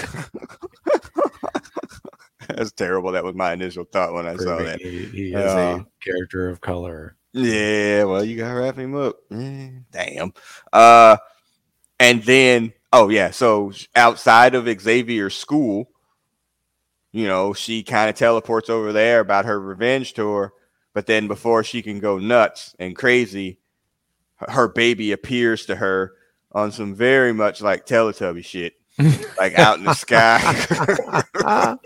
[2.47, 3.11] that's terrible.
[3.11, 4.81] That was my initial thought when I saw that.
[4.81, 7.15] He, he is uh, a character of color.
[7.34, 9.17] Yeah, well, you gotta wrap him up.
[9.30, 10.34] Mm, damn.
[10.72, 11.17] Uh,
[12.00, 15.89] and then, oh yeah, so outside of Xavier's school,
[17.12, 20.54] you know, she kind of teleports over there about her revenge tour.
[20.94, 23.60] But then, before she can go nuts and crazy,
[24.38, 26.13] her baby appears to her
[26.52, 28.74] on some very much like Teletubby shit,
[29.38, 30.41] like out in the sky.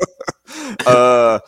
[0.88, 1.40] uh,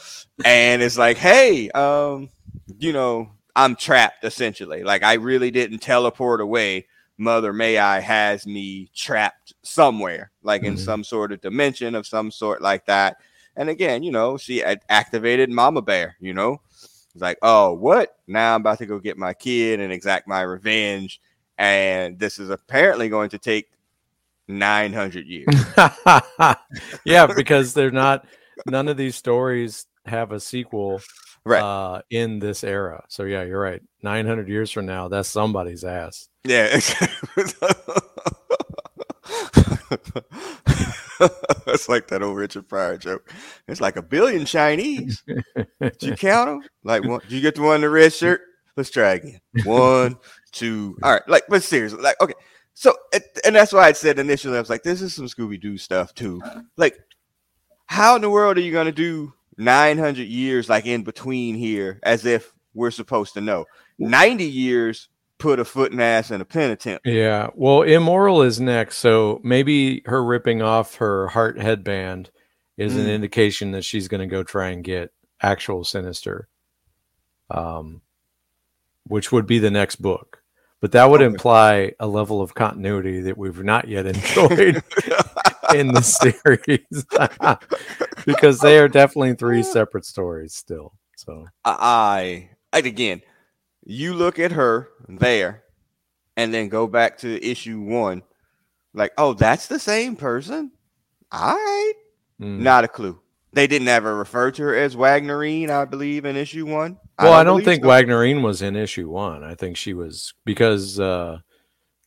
[0.46, 2.30] and it's like, hey, um,
[2.78, 4.84] you know, I'm trapped essentially.
[4.84, 6.88] Like I really didn't teleport away.
[7.18, 10.74] Mother May I has me trapped somewhere, like mm-hmm.
[10.74, 13.18] in some sort of dimension of some sort like that.
[13.56, 16.62] And again, you know, she activated Mama Bear, you know.
[16.72, 18.16] It's like, oh, what?
[18.28, 21.20] Now I'm about to go get my kid and exact my revenge.
[21.58, 23.72] And this is apparently going to take
[24.48, 25.48] 900 years.
[27.04, 28.28] yeah, because they're not,
[28.68, 31.02] none of these stories have a sequel
[31.48, 31.62] right.
[31.62, 33.06] uh, in this era.
[33.10, 33.82] So yeah, you're right.
[34.04, 36.30] 900 years from now, that's somebody's ass.
[36.44, 36.68] Yeah.
[41.68, 43.32] it's like that old Richard Pryor joke.
[43.68, 45.24] It's like a billion Chinese.
[45.26, 46.70] Did you count them?
[46.84, 48.42] Like, one, did you get the one in the red shirt?
[48.76, 49.40] Let's try again.
[49.64, 50.18] One,
[50.52, 50.98] two.
[51.02, 51.28] All right.
[51.28, 52.36] Like, but seriously, like, okay.
[52.74, 52.96] So,
[53.44, 56.14] and that's why I said initially, I was like, this is some Scooby Doo stuff
[56.14, 56.40] too.
[56.76, 56.96] Like,
[57.88, 62.00] how in the world are you going to do 900 years like in between here
[62.04, 63.66] as if we're supposed to know
[63.98, 68.60] 90 years put a foot and ass in a pen attempt yeah well immoral is
[68.60, 72.30] next so maybe her ripping off her heart headband
[72.78, 73.00] is mm.
[73.00, 76.48] an indication that she's going to go try and get actual Sinister,
[77.50, 78.02] um,
[79.06, 80.44] which would be the next book.
[80.80, 84.84] But that would imply a level of continuity that we've not yet enjoyed
[85.74, 87.06] in the series
[88.26, 90.94] because they are definitely three separate stories still.
[91.16, 93.22] So I, I again,
[93.84, 95.64] you look at her there,
[96.36, 98.22] and then go back to issue one,
[98.94, 100.72] like, oh, that's the same person.
[101.32, 101.94] All right,
[102.40, 102.60] mm.
[102.60, 103.20] not a clue.
[103.54, 107.00] They didn't ever refer to her as Wagnerine, I believe, in issue one.
[107.20, 107.90] Well, I don't, I don't think so.
[107.90, 109.44] Wagnerine was in issue one.
[109.44, 111.40] I think she was because uh,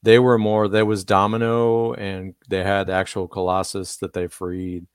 [0.03, 0.69] they were more.
[0.69, 4.87] There was Domino, and they had actual Colossus that they freed,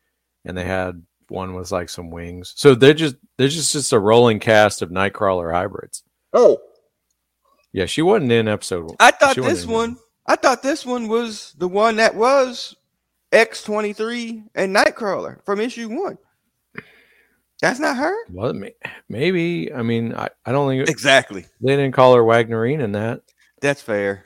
[0.45, 2.54] and they had one with like some wings.
[2.56, 6.04] So they're just they're just just a rolling cast of Nightcrawler hybrids.
[6.32, 6.60] Oh,
[7.73, 8.86] yeah, she wasn't in episode.
[8.86, 8.95] One.
[8.99, 9.97] I thought this one.
[10.28, 12.75] I thought this one was the one that was
[13.32, 16.17] X twenty three and Nightcrawler from issue one.
[17.62, 18.13] That's not her.
[18.30, 18.54] Well,
[19.08, 19.74] maybe.
[19.74, 21.46] I mean, I, I don't think exactly.
[21.62, 23.22] They didn't call her Wagnerine in that.
[23.62, 24.26] That's fair.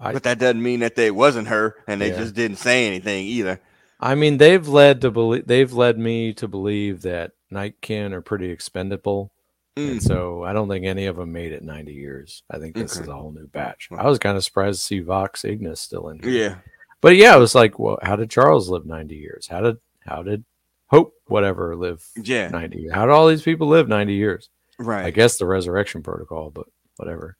[0.00, 2.18] I, but that doesn't mean that they wasn't her, and they yeah.
[2.18, 3.60] just didn't say anything either.
[4.00, 5.46] I mean, they've led to believe.
[5.46, 9.30] They've led me to believe that Nightkin are pretty expendable,
[9.76, 9.92] mm.
[9.92, 12.42] and so I don't think any of them made it ninety years.
[12.50, 13.02] I think this okay.
[13.02, 13.90] is a whole new batch.
[13.96, 16.18] I was kind of surprised to see Vox Ignis still in.
[16.18, 16.30] Here.
[16.30, 16.56] Yeah,
[17.00, 19.46] but yeah, it was like, well, how did Charles live ninety years?
[19.46, 20.44] How did how did
[20.92, 22.48] Hope whatever live yeah.
[22.48, 24.50] 90 how do all these people live 90 years?
[24.78, 25.06] Right.
[25.06, 27.38] I guess the resurrection protocol but whatever.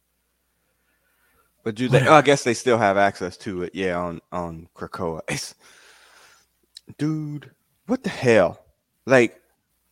[1.63, 3.75] But do they oh, i guess they still have access to it.
[3.75, 5.21] Yeah on on krakoa.
[5.29, 5.55] It's,
[6.97, 7.51] dude
[7.87, 8.65] what the hell?
[9.05, 9.39] Like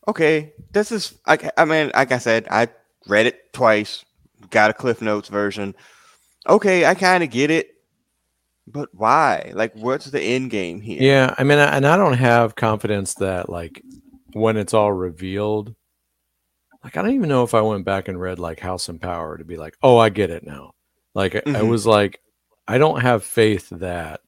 [0.09, 2.69] okay this is I, I mean like i said i
[3.07, 4.05] read it twice
[4.49, 5.75] got a cliff notes version.
[6.49, 7.75] Okay i kind of get it
[8.67, 9.53] but why?
[9.55, 10.99] Like, what's the end game here?
[11.01, 13.83] Yeah, I mean, and I don't have confidence that like
[14.33, 15.75] when it's all revealed,
[16.85, 19.37] like I don't even know if I went back and read like House and Power
[19.37, 20.75] to be like, oh, I get it now.
[21.15, 21.57] Like mm-hmm.
[21.57, 22.21] I was like,
[22.67, 24.21] I don't have faith that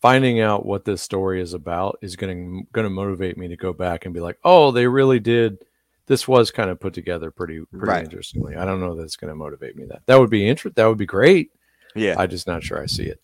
[0.00, 3.56] finding out what this story is about is going to going to motivate me to
[3.56, 5.58] go back and be like, oh, they really did.
[6.06, 8.04] This was kind of put together pretty pretty right.
[8.04, 8.56] interestingly.
[8.56, 9.84] I don't know that it's going to motivate me.
[9.86, 10.74] That that would be interesting.
[10.76, 11.50] That would be great.
[11.94, 13.20] Yeah, I'm just not sure I see it.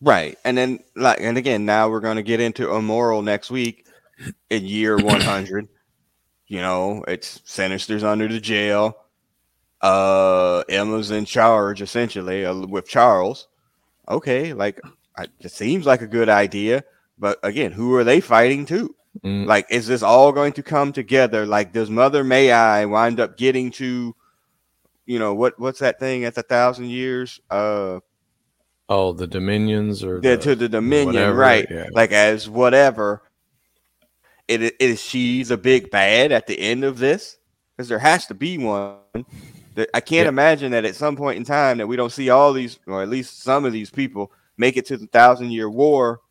[0.00, 0.38] Right.
[0.44, 3.86] And then like and again, now we're gonna get into Immoral next week
[4.50, 5.68] in year 100.
[6.48, 8.96] you know, it's Sinister's under the jail.
[9.82, 13.48] Uh Emma's in charge essentially uh, with Charles.
[14.08, 14.80] Okay, like
[15.18, 16.84] I, it seems like a good idea,
[17.18, 18.94] but again, who are they fighting to?
[19.24, 19.46] Mm.
[19.46, 21.46] Like, is this all going to come together?
[21.46, 24.14] Like, does Mother May I wind up getting to,
[25.06, 27.40] you know, what what's that thing at the thousand years?
[27.50, 28.00] Uh
[28.88, 31.66] Oh, the dominions or the, to the dominion, whatever, right?
[31.70, 31.88] Yeah.
[31.92, 33.22] Like as whatever.
[34.46, 37.36] It is she the big bad at the end of this?
[37.76, 38.96] Because there has to be one.
[39.92, 40.28] I can't yeah.
[40.28, 43.10] imagine that at some point in time that we don't see all these, or at
[43.10, 46.22] least some of these people, make it to the thousand year war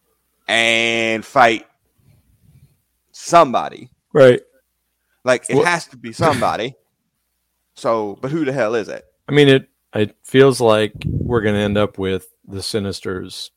[0.48, 1.68] and fight
[3.12, 3.92] somebody.
[4.14, 4.42] Right.
[5.24, 6.76] Like it well, has to be somebody.
[7.76, 9.06] so, but who the hell is it?
[9.30, 13.52] I mean, it it feels like we're gonna end up with the Sinisters,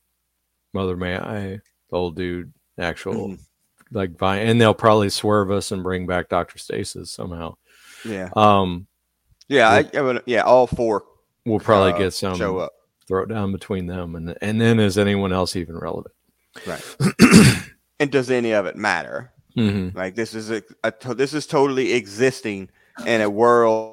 [0.73, 3.39] Mother May I, the old dude, actual mm.
[3.91, 7.55] like vine, and they'll probably swerve us and bring back Doctor Stasis somehow.
[8.05, 8.29] Yeah.
[8.35, 8.87] Um.
[9.47, 11.03] Yeah, I, I would, yeah, all four.
[11.45, 12.71] We'll probably uh, get some show up,
[13.05, 16.15] throw it down between them, and and then is anyone else even relevant?
[16.65, 16.95] Right.
[17.99, 19.33] and does any of it matter?
[19.57, 19.97] Mm-hmm.
[19.97, 22.69] Like this is a, a this is totally existing
[23.05, 23.90] in a world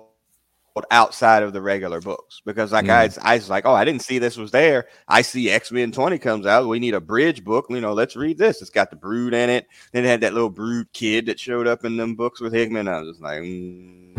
[0.91, 3.19] outside of the regular books because like mm.
[3.25, 4.89] I, I was like, oh, I didn't see this was there.
[5.07, 6.69] I see X Men Twenty comes out.
[6.69, 7.67] We need a bridge book.
[7.71, 8.61] You know, let's read this.
[8.61, 9.67] It's got the Brood in it.
[9.93, 12.89] Then it had that little Brood kid that showed up in them books with Hickman.
[12.89, 14.15] I was just like, mm,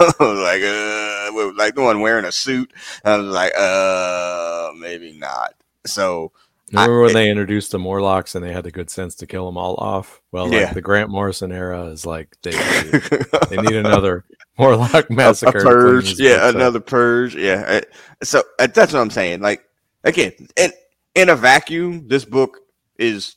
[0.00, 2.72] I was like, uh, like the one wearing a suit.
[3.04, 5.54] I was like, uh, maybe not.
[5.86, 6.32] So
[6.72, 9.58] Remember when they introduced the Morlocks and they had the good sense to kill them
[9.58, 10.22] all off?
[10.32, 12.52] Well, like the Grant Morrison era is like they
[13.50, 14.24] they need another
[14.58, 15.58] Morlock massacre.
[15.58, 16.86] A, a purge, yeah, another up.
[16.86, 17.80] purge, yeah.
[18.22, 19.40] So uh, that's what I'm saying.
[19.40, 19.62] Like
[20.04, 20.72] again, in
[21.14, 22.60] in a vacuum, this book
[22.98, 23.36] is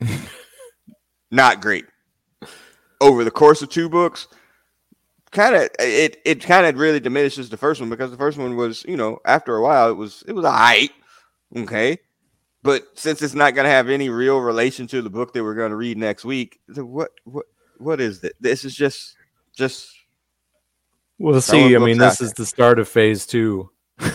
[1.30, 1.86] not great.
[3.00, 4.28] Over the course of two books,
[5.32, 8.56] kind of it it kind of really diminishes the first one because the first one
[8.56, 10.92] was you know after a while it was it was a height,
[11.56, 11.98] okay
[12.62, 15.54] but since it's not going to have any real relation to the book that we're
[15.54, 17.46] going to read next week, what what
[17.78, 18.34] what is it?
[18.40, 19.16] This is just
[19.56, 19.90] just.
[21.18, 21.76] We'll see.
[21.76, 23.70] I mean, this is the start of phase two.
[23.98, 24.10] the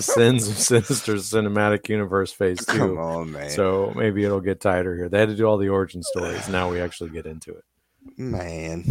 [0.00, 2.78] Sins of Sinister Cinematic Universe Phase Two.
[2.78, 3.50] Come on, man.
[3.50, 5.08] So maybe it'll get tighter here.
[5.08, 6.48] They had to do all the origin stories.
[6.48, 7.64] Now we actually get into it.
[8.16, 8.84] Man,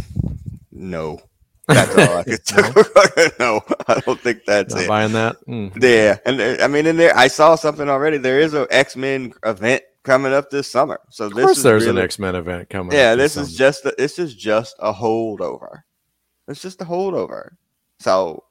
[0.71, 1.19] no.
[1.67, 3.29] That's all I could no?
[3.39, 4.87] no, I don't think that's Not it.
[4.87, 5.35] Buying that?
[5.47, 5.83] Mm.
[5.83, 8.17] Yeah, and there, I mean, in there, I saw something already.
[8.17, 10.99] There is an X Men event coming up this summer.
[11.09, 12.87] So of this course, is there's really, an X Men event coming.
[12.87, 12.93] Up.
[12.93, 13.45] Yeah, this summer.
[13.45, 15.83] is just a, this is just a holdover.
[16.47, 17.49] It's just a holdover.
[17.99, 18.43] So,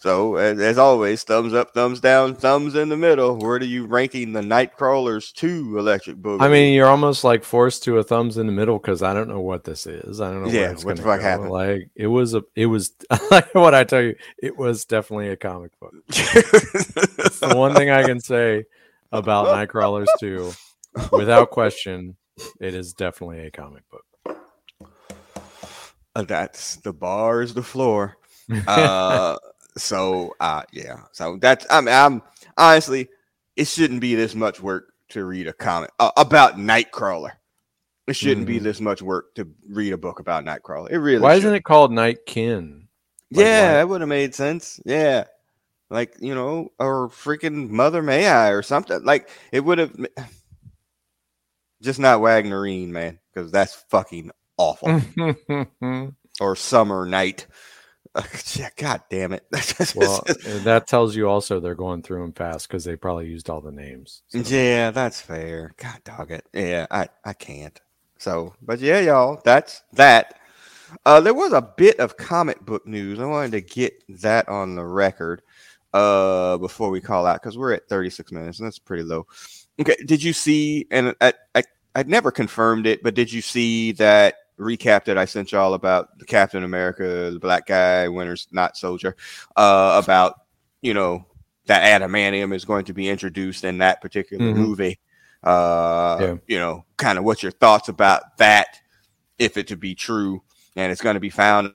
[0.00, 3.36] so as, as always, thumbs up, thumbs down, thumbs in the middle.
[3.36, 6.40] Where do you ranking the Nightcrawlers to Electric Boogaloo?
[6.40, 9.26] I mean, you're almost like forced to a thumbs in the middle because I don't
[9.26, 10.20] know what this is.
[10.20, 10.50] I don't know.
[10.50, 11.26] Yeah, what the fuck go.
[11.26, 11.50] happened?
[11.50, 12.92] Like it was a, it was
[13.32, 14.14] like what I tell you.
[14.40, 15.94] It was definitely a comic book.
[17.40, 18.64] The one thing I can say
[19.12, 20.52] about Nightcrawlers 2,
[21.12, 22.16] without question,
[22.60, 24.04] it is definitely a comic book.
[26.14, 28.16] Uh, that's the bar is the floor.
[28.66, 29.36] Uh,
[29.78, 31.00] so uh, yeah.
[31.12, 32.22] So that's I mean, I'm
[32.56, 33.08] honestly,
[33.56, 37.32] it shouldn't be this much work to read a comic uh, about Nightcrawler.
[38.06, 38.62] It shouldn't be Mhm.
[38.62, 40.90] this much work to read a book about Nightcrawler.
[40.90, 41.20] It really.
[41.20, 41.44] Why shouldn't.
[41.46, 42.88] isn't it called Nightkin?
[43.30, 44.80] Like, yeah, that would have made sense.
[44.86, 45.24] Yeah.
[45.90, 49.02] Like, you know, or freaking Mother May I or something.
[49.04, 49.94] Like, it would have
[51.82, 55.00] just not Wagnerine, man, because that's fucking awful.
[56.40, 57.46] or Summer Night.
[58.54, 59.44] yeah, God damn it.
[59.96, 60.24] well,
[60.64, 63.72] that tells you also they're going through them fast because they probably used all the
[63.72, 64.22] names.
[64.28, 64.38] so.
[64.38, 65.74] yeah, that's fair.
[65.76, 66.44] God dog it.
[66.52, 67.78] Yeah, I, I can't.
[68.18, 70.40] So, but yeah, y'all, that's that.
[71.04, 73.20] Uh, there was a bit of comic book news.
[73.20, 75.42] I wanted to get that on the record
[75.92, 79.26] uh, before we call out because we're at 36 minutes and that's pretty low.
[79.80, 80.86] Okay, did you see?
[80.90, 81.62] And I, I,
[81.94, 86.18] I'd never confirmed it, but did you see that recap that I sent y'all about
[86.18, 89.16] the Captain America, the black guy, Winter's not soldier,
[89.56, 90.34] uh, about
[90.82, 91.24] you know
[91.66, 94.56] that adamantium is going to be introduced in that particular Mhm.
[94.56, 94.98] movie.
[95.44, 96.34] Uh, Yeah.
[96.46, 98.80] you know, kind of what your thoughts about that,
[99.38, 100.42] if it to be true,
[100.76, 101.72] and it's going to be found.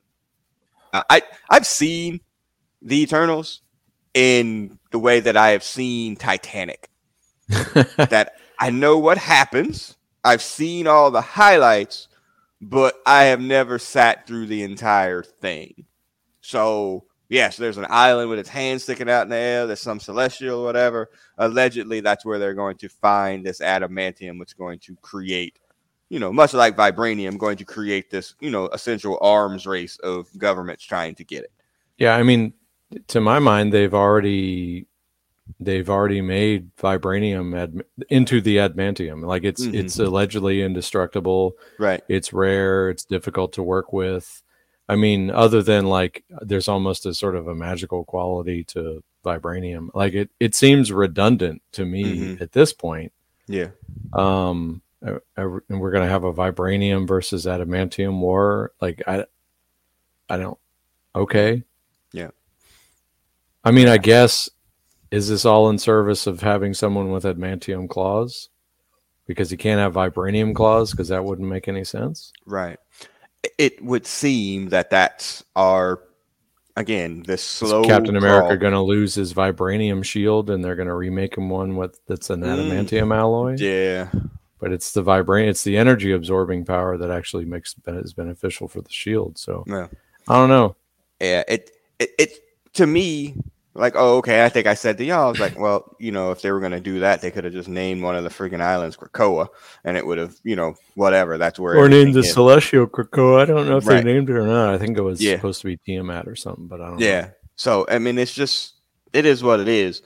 [0.91, 2.19] Uh, I I've seen
[2.81, 3.61] the Eternals
[4.13, 6.89] in the way that I have seen Titanic.
[7.47, 9.95] that I know what happens.
[10.23, 12.07] I've seen all the highlights,
[12.69, 15.85] but I have never sat through the entire thing.
[16.41, 19.67] So, yes, there's an island with its hand sticking out in the air.
[19.67, 21.09] There's some celestial or whatever.
[21.37, 25.59] Allegedly, that's where they're going to find this adamantium, which is going to create,
[26.09, 30.27] you know, much like vibranium, going to create this, you know, essential arms race of
[30.37, 31.51] governments trying to get it.
[31.97, 32.53] yeah, I mean,
[33.07, 34.87] to my mind, they've already
[35.59, 39.23] they've already made vibranium ad, into the adamantium.
[39.25, 39.73] Like it's Mhm.
[39.75, 41.53] it's allegedly indestructible.
[41.79, 42.01] Right.
[42.07, 42.89] It's rare.
[42.89, 44.41] It's difficult to work with.
[44.89, 49.87] I mean, other than like, there's almost a sort of a magical quality to vibranium.
[49.93, 52.03] Like it, it seems redundant to me
[52.35, 52.41] Mhm.
[52.41, 53.13] at this point.
[53.47, 53.69] Yeah.
[54.11, 55.21] Um, and
[55.69, 58.71] we're gonna have a vibranium versus adamantium war.
[58.81, 59.25] Like I,
[60.29, 60.57] I don't.
[61.15, 61.63] Okay.
[62.11, 62.31] Yeah.
[63.63, 64.49] I mean, I guess
[65.13, 68.49] is this all in service of having someone with adamantium claws?
[69.27, 72.33] Because you can't have vibranium claws because that wouldn't make any sense.
[72.47, 72.79] Right.
[73.59, 76.01] It would seem that that's our
[76.75, 80.87] again this Is slow Captain America going to lose his vibranium shield and they're going
[80.87, 82.47] to remake him one with that's an Mm.
[82.71, 83.55] adamantium alloy?
[83.57, 84.09] Yeah.
[84.59, 88.81] But it's the vibranium, it's the energy absorbing power that actually makes is beneficial for
[88.81, 89.37] the shield.
[89.37, 89.87] So Yeah.
[90.27, 90.75] I don't know.
[91.21, 91.43] Yeah.
[91.47, 92.39] It, it it
[92.73, 93.35] to me
[93.75, 96.31] like oh okay I think I said to y'all I was like well you know
[96.31, 98.61] if they were gonna do that they could have just named one of the freaking
[98.61, 99.47] islands Krakoa
[99.83, 102.33] and it would have you know whatever that's where Or named the is.
[102.33, 103.41] Celestial Krakoa.
[103.41, 104.03] I don't know if Right.
[104.03, 104.73] they named it or not.
[104.73, 105.35] I think it was Yeah.
[105.37, 107.29] supposed to be Tiamat or something, but I don't Yeah.
[107.55, 108.75] So I mean, it's just
[109.11, 110.01] it is what it is.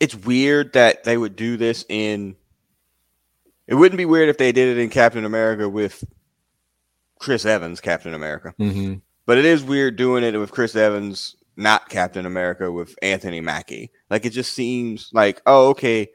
[0.00, 2.36] It's weird that they would do this in.
[3.66, 6.02] It wouldn't be weird if they did it in Captain America with
[7.20, 8.54] Chris Evans, Captain America.
[8.58, 8.70] know.
[8.70, 8.94] hmm
[9.26, 13.90] But it is weird doing it with Chris Evans, not Captain America, with Anthony Mackie.
[14.08, 16.08] Like it just seems like, oh, okay,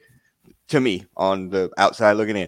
[0.70, 2.48] to me on the outside looking in.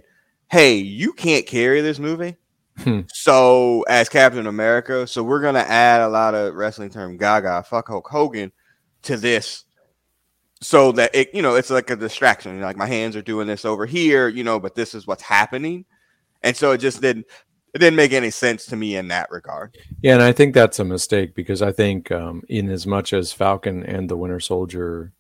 [0.50, 2.38] Hey, you can't carry this movie.
[2.78, 3.02] Hmm.
[3.14, 7.88] So as Captain America, so we're gonna add a lot of wrestling term Gaga, fuck
[7.88, 8.52] Hulk Hogan,
[9.04, 9.66] to this,
[10.62, 12.62] so that it, you know, it's like a distraction.
[12.62, 15.86] Like my hands are doing this over here, you know, but this is what's happening,
[16.44, 17.28] and so it just didn't,
[17.76, 19.78] it didn't make any sense to me in that regard.
[20.02, 23.34] Yeah, and I think that's a mistake because I think um, in as much as
[23.34, 25.12] Falcon and the Winter Soldier,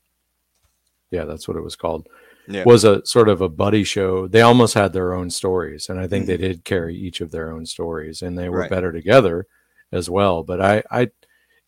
[1.12, 2.08] yeah, that's what it was called,
[2.47, 2.64] Yeah.
[2.66, 4.30] was a sort of a buddy show.
[4.30, 7.51] They almost had their own stories, and I think they did carry each of their
[7.51, 8.70] own stories, and they were Right.
[8.70, 9.47] better together
[9.91, 10.41] as well.
[10.41, 11.10] But I, I,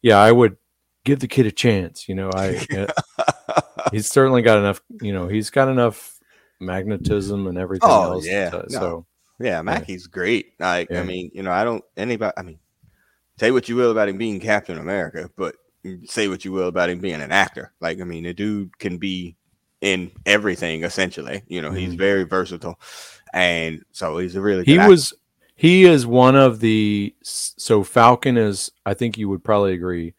[0.02, 0.56] yeah, I would
[1.04, 2.08] give the kid a chance.
[2.08, 2.66] You know, I
[3.92, 4.80] he's certainly got enough.
[5.02, 6.18] You know, he's got enough
[6.62, 8.26] magnetism and everything oh, else.
[8.26, 8.80] Yeah, to, no.
[8.80, 9.06] so
[9.40, 10.54] yeah, Mackie's great.
[10.60, 11.02] Like, yeah.
[11.02, 12.34] I mean, you know, I don't anybody.
[12.38, 12.60] I mean,
[13.38, 15.56] say what you will about him being Captain America, but
[16.06, 17.74] say what you will about him being an actor.
[17.80, 19.36] Like, I mean, the dude can be
[19.82, 21.44] in everything essentially.
[21.48, 21.78] You know, mm-hmm.
[21.78, 22.80] he's very versatile,
[23.34, 24.64] and so he's a really.
[24.64, 24.90] he actor.
[24.90, 25.14] was.
[25.56, 27.16] He is one of the.
[27.22, 28.72] So Falcon is.
[28.86, 30.14] I think you would probably agree.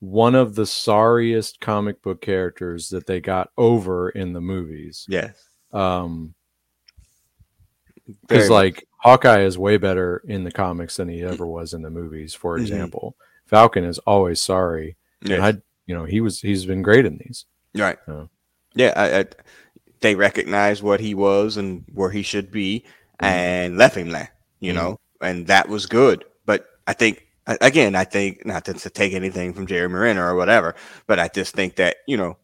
[0.00, 5.06] One of the sorriest comic book characters that they got over in the movies.
[5.08, 5.48] Yes.
[5.72, 6.34] Um,
[8.06, 11.90] because like Hawkeye is way better in the comics than he ever was in the
[11.90, 12.34] movies.
[12.34, 12.62] For mm-hmm.
[12.62, 13.48] example, mm-hmm.
[13.48, 14.96] Falcon is always sorry.
[15.22, 15.54] Yeah, I,
[15.86, 17.46] you know, he was he's been great in these.
[17.74, 17.98] Right.
[18.06, 18.28] So.
[18.74, 19.24] Yeah, I, I,
[20.00, 22.84] they recognize what he was and where he should be,
[23.20, 23.24] mm-hmm.
[23.24, 24.30] and left him there.
[24.60, 24.82] You mm-hmm.
[24.82, 26.24] know, and that was good.
[26.46, 30.36] But I think again, I think not to, to take anything from Jerry Renner or
[30.36, 30.74] whatever,
[31.06, 32.36] but I just think that you know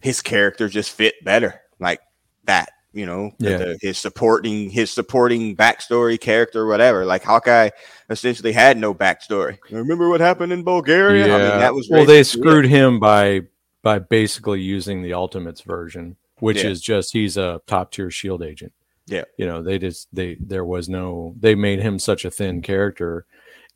[0.00, 2.00] his character just fit better like
[2.44, 3.58] that you know, yeah.
[3.58, 7.04] the, his supporting his supporting backstory character, whatever.
[7.04, 7.70] Like Hawkeye
[8.10, 9.58] essentially had no backstory.
[9.70, 11.26] Remember what happened in Bulgaria?
[11.26, 11.34] Yeah.
[11.34, 12.70] I mean, that was well, they screwed it.
[12.70, 13.42] him by
[13.82, 16.70] by basically using the Ultimates version, which yeah.
[16.70, 18.72] is just he's a top tier Shield agent.
[19.06, 22.62] Yeah, you know, they just they there was no they made him such a thin
[22.62, 23.26] character,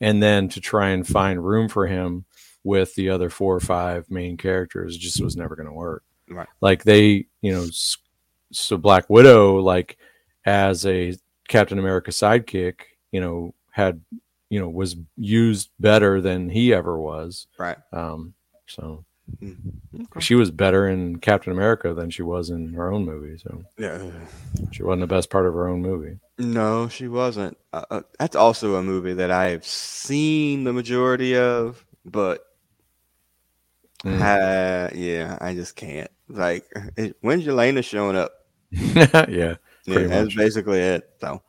[0.01, 2.25] and then to try and find room for him
[2.65, 6.05] with the other four or five main characters just was never going to work.
[6.29, 6.49] Right.
[6.61, 7.67] Like they, you know,
[8.53, 9.99] so Black Widow, like
[10.45, 11.17] as a
[11.49, 12.81] Captain America sidekick,
[13.11, 14.01] you know, had
[14.51, 17.47] you know was used better than he ever was.
[17.59, 17.79] Right.
[17.93, 18.35] Um.
[18.67, 19.05] So
[19.43, 20.03] mm-hmm.
[20.03, 20.21] okay.
[20.21, 23.39] she was better in Captain America than she was in her own movie.
[23.39, 24.03] So yeah,
[24.71, 26.19] she wasn't the best part of her own movie.
[26.39, 27.57] No, she wasn't.
[27.73, 32.45] Uh, uh, that's also a movie that I have seen the majority of, but
[34.05, 34.21] mm.
[34.21, 36.11] uh, yeah, I just can't.
[36.29, 36.65] Like,
[37.21, 38.33] when's Yelena showing up?
[39.29, 39.57] yeah.
[39.85, 40.37] Yeah, that's much.
[40.37, 41.11] basically it.
[41.21, 41.43] So,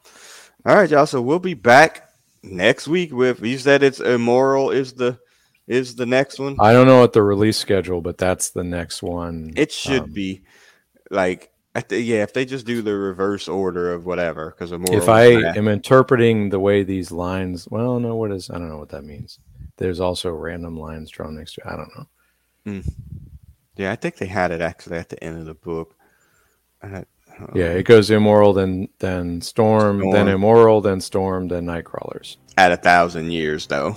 [0.65, 1.05] all right, y'all.
[1.05, 2.09] So we'll be back
[2.41, 5.19] next week with you said it's immoral is the
[5.67, 6.57] is the next one.
[6.59, 9.53] I don't know what the release schedule, but that's the next one.
[9.55, 10.43] It should um, be
[11.11, 11.51] like
[11.89, 15.25] yeah, if they just do the reverse order of whatever, because if I
[15.57, 19.03] am interpreting the way these lines, well, no, what is I don't know what that
[19.03, 19.39] means.
[19.77, 21.67] There's also random lines drawn next to.
[21.67, 22.05] I don't know.
[22.67, 22.93] Mm.
[23.75, 25.95] Yeah, I think they had it actually at the end of the book.
[27.53, 32.37] Yeah, it goes immoral, then then storm, storm, then immoral, then storm, then nightcrawlers.
[32.57, 33.95] At a thousand years, though.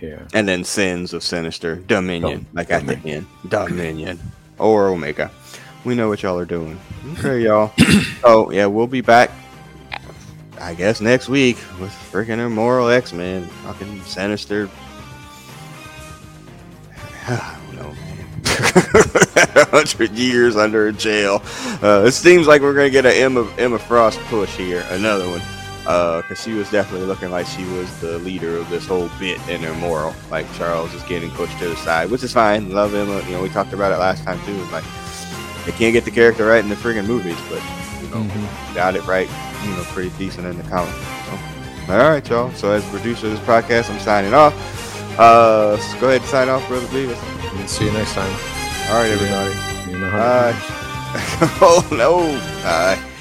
[0.00, 0.26] Yeah.
[0.34, 2.96] And then sins of sinister dominion, oh, like dominion.
[2.96, 4.20] at the end, dominion
[4.58, 5.30] or omega.
[5.84, 6.78] We know what y'all are doing.
[7.12, 7.72] Okay, y'all.
[8.24, 9.30] oh yeah, we'll be back.
[10.60, 14.68] I guess next week with freaking immoral X Men, fucking sinister.
[17.28, 17.94] I don't know,
[19.64, 21.42] hundred years under a jail.
[21.82, 25.40] Uh, it seems like we're gonna get an Emma Emma Frost push here, another one,
[25.82, 29.40] because uh, she was definitely looking like she was the leader of this whole bit
[29.48, 30.14] in Immoral.
[30.30, 32.72] Like Charles is getting pushed to the side, which is fine.
[32.72, 33.22] Love Emma.
[33.26, 34.56] You know, we talked about it last time too.
[34.66, 34.84] Like
[35.64, 37.62] they can't get the character right in the friggin' movies, but
[38.02, 38.74] you know, mm-hmm.
[38.74, 39.28] got it right.
[39.64, 40.94] You know, pretty decent in the comic.
[40.94, 42.52] So, all right, y'all.
[42.52, 44.54] So as producer of this podcast, I'm signing off.
[45.18, 47.68] Uh, go ahead and sign off, brother Beavis.
[47.68, 48.55] See you next time.
[48.88, 49.52] All right, everybody.
[50.00, 50.54] Bye.
[51.60, 52.18] oh no.
[52.62, 53.15] Bye.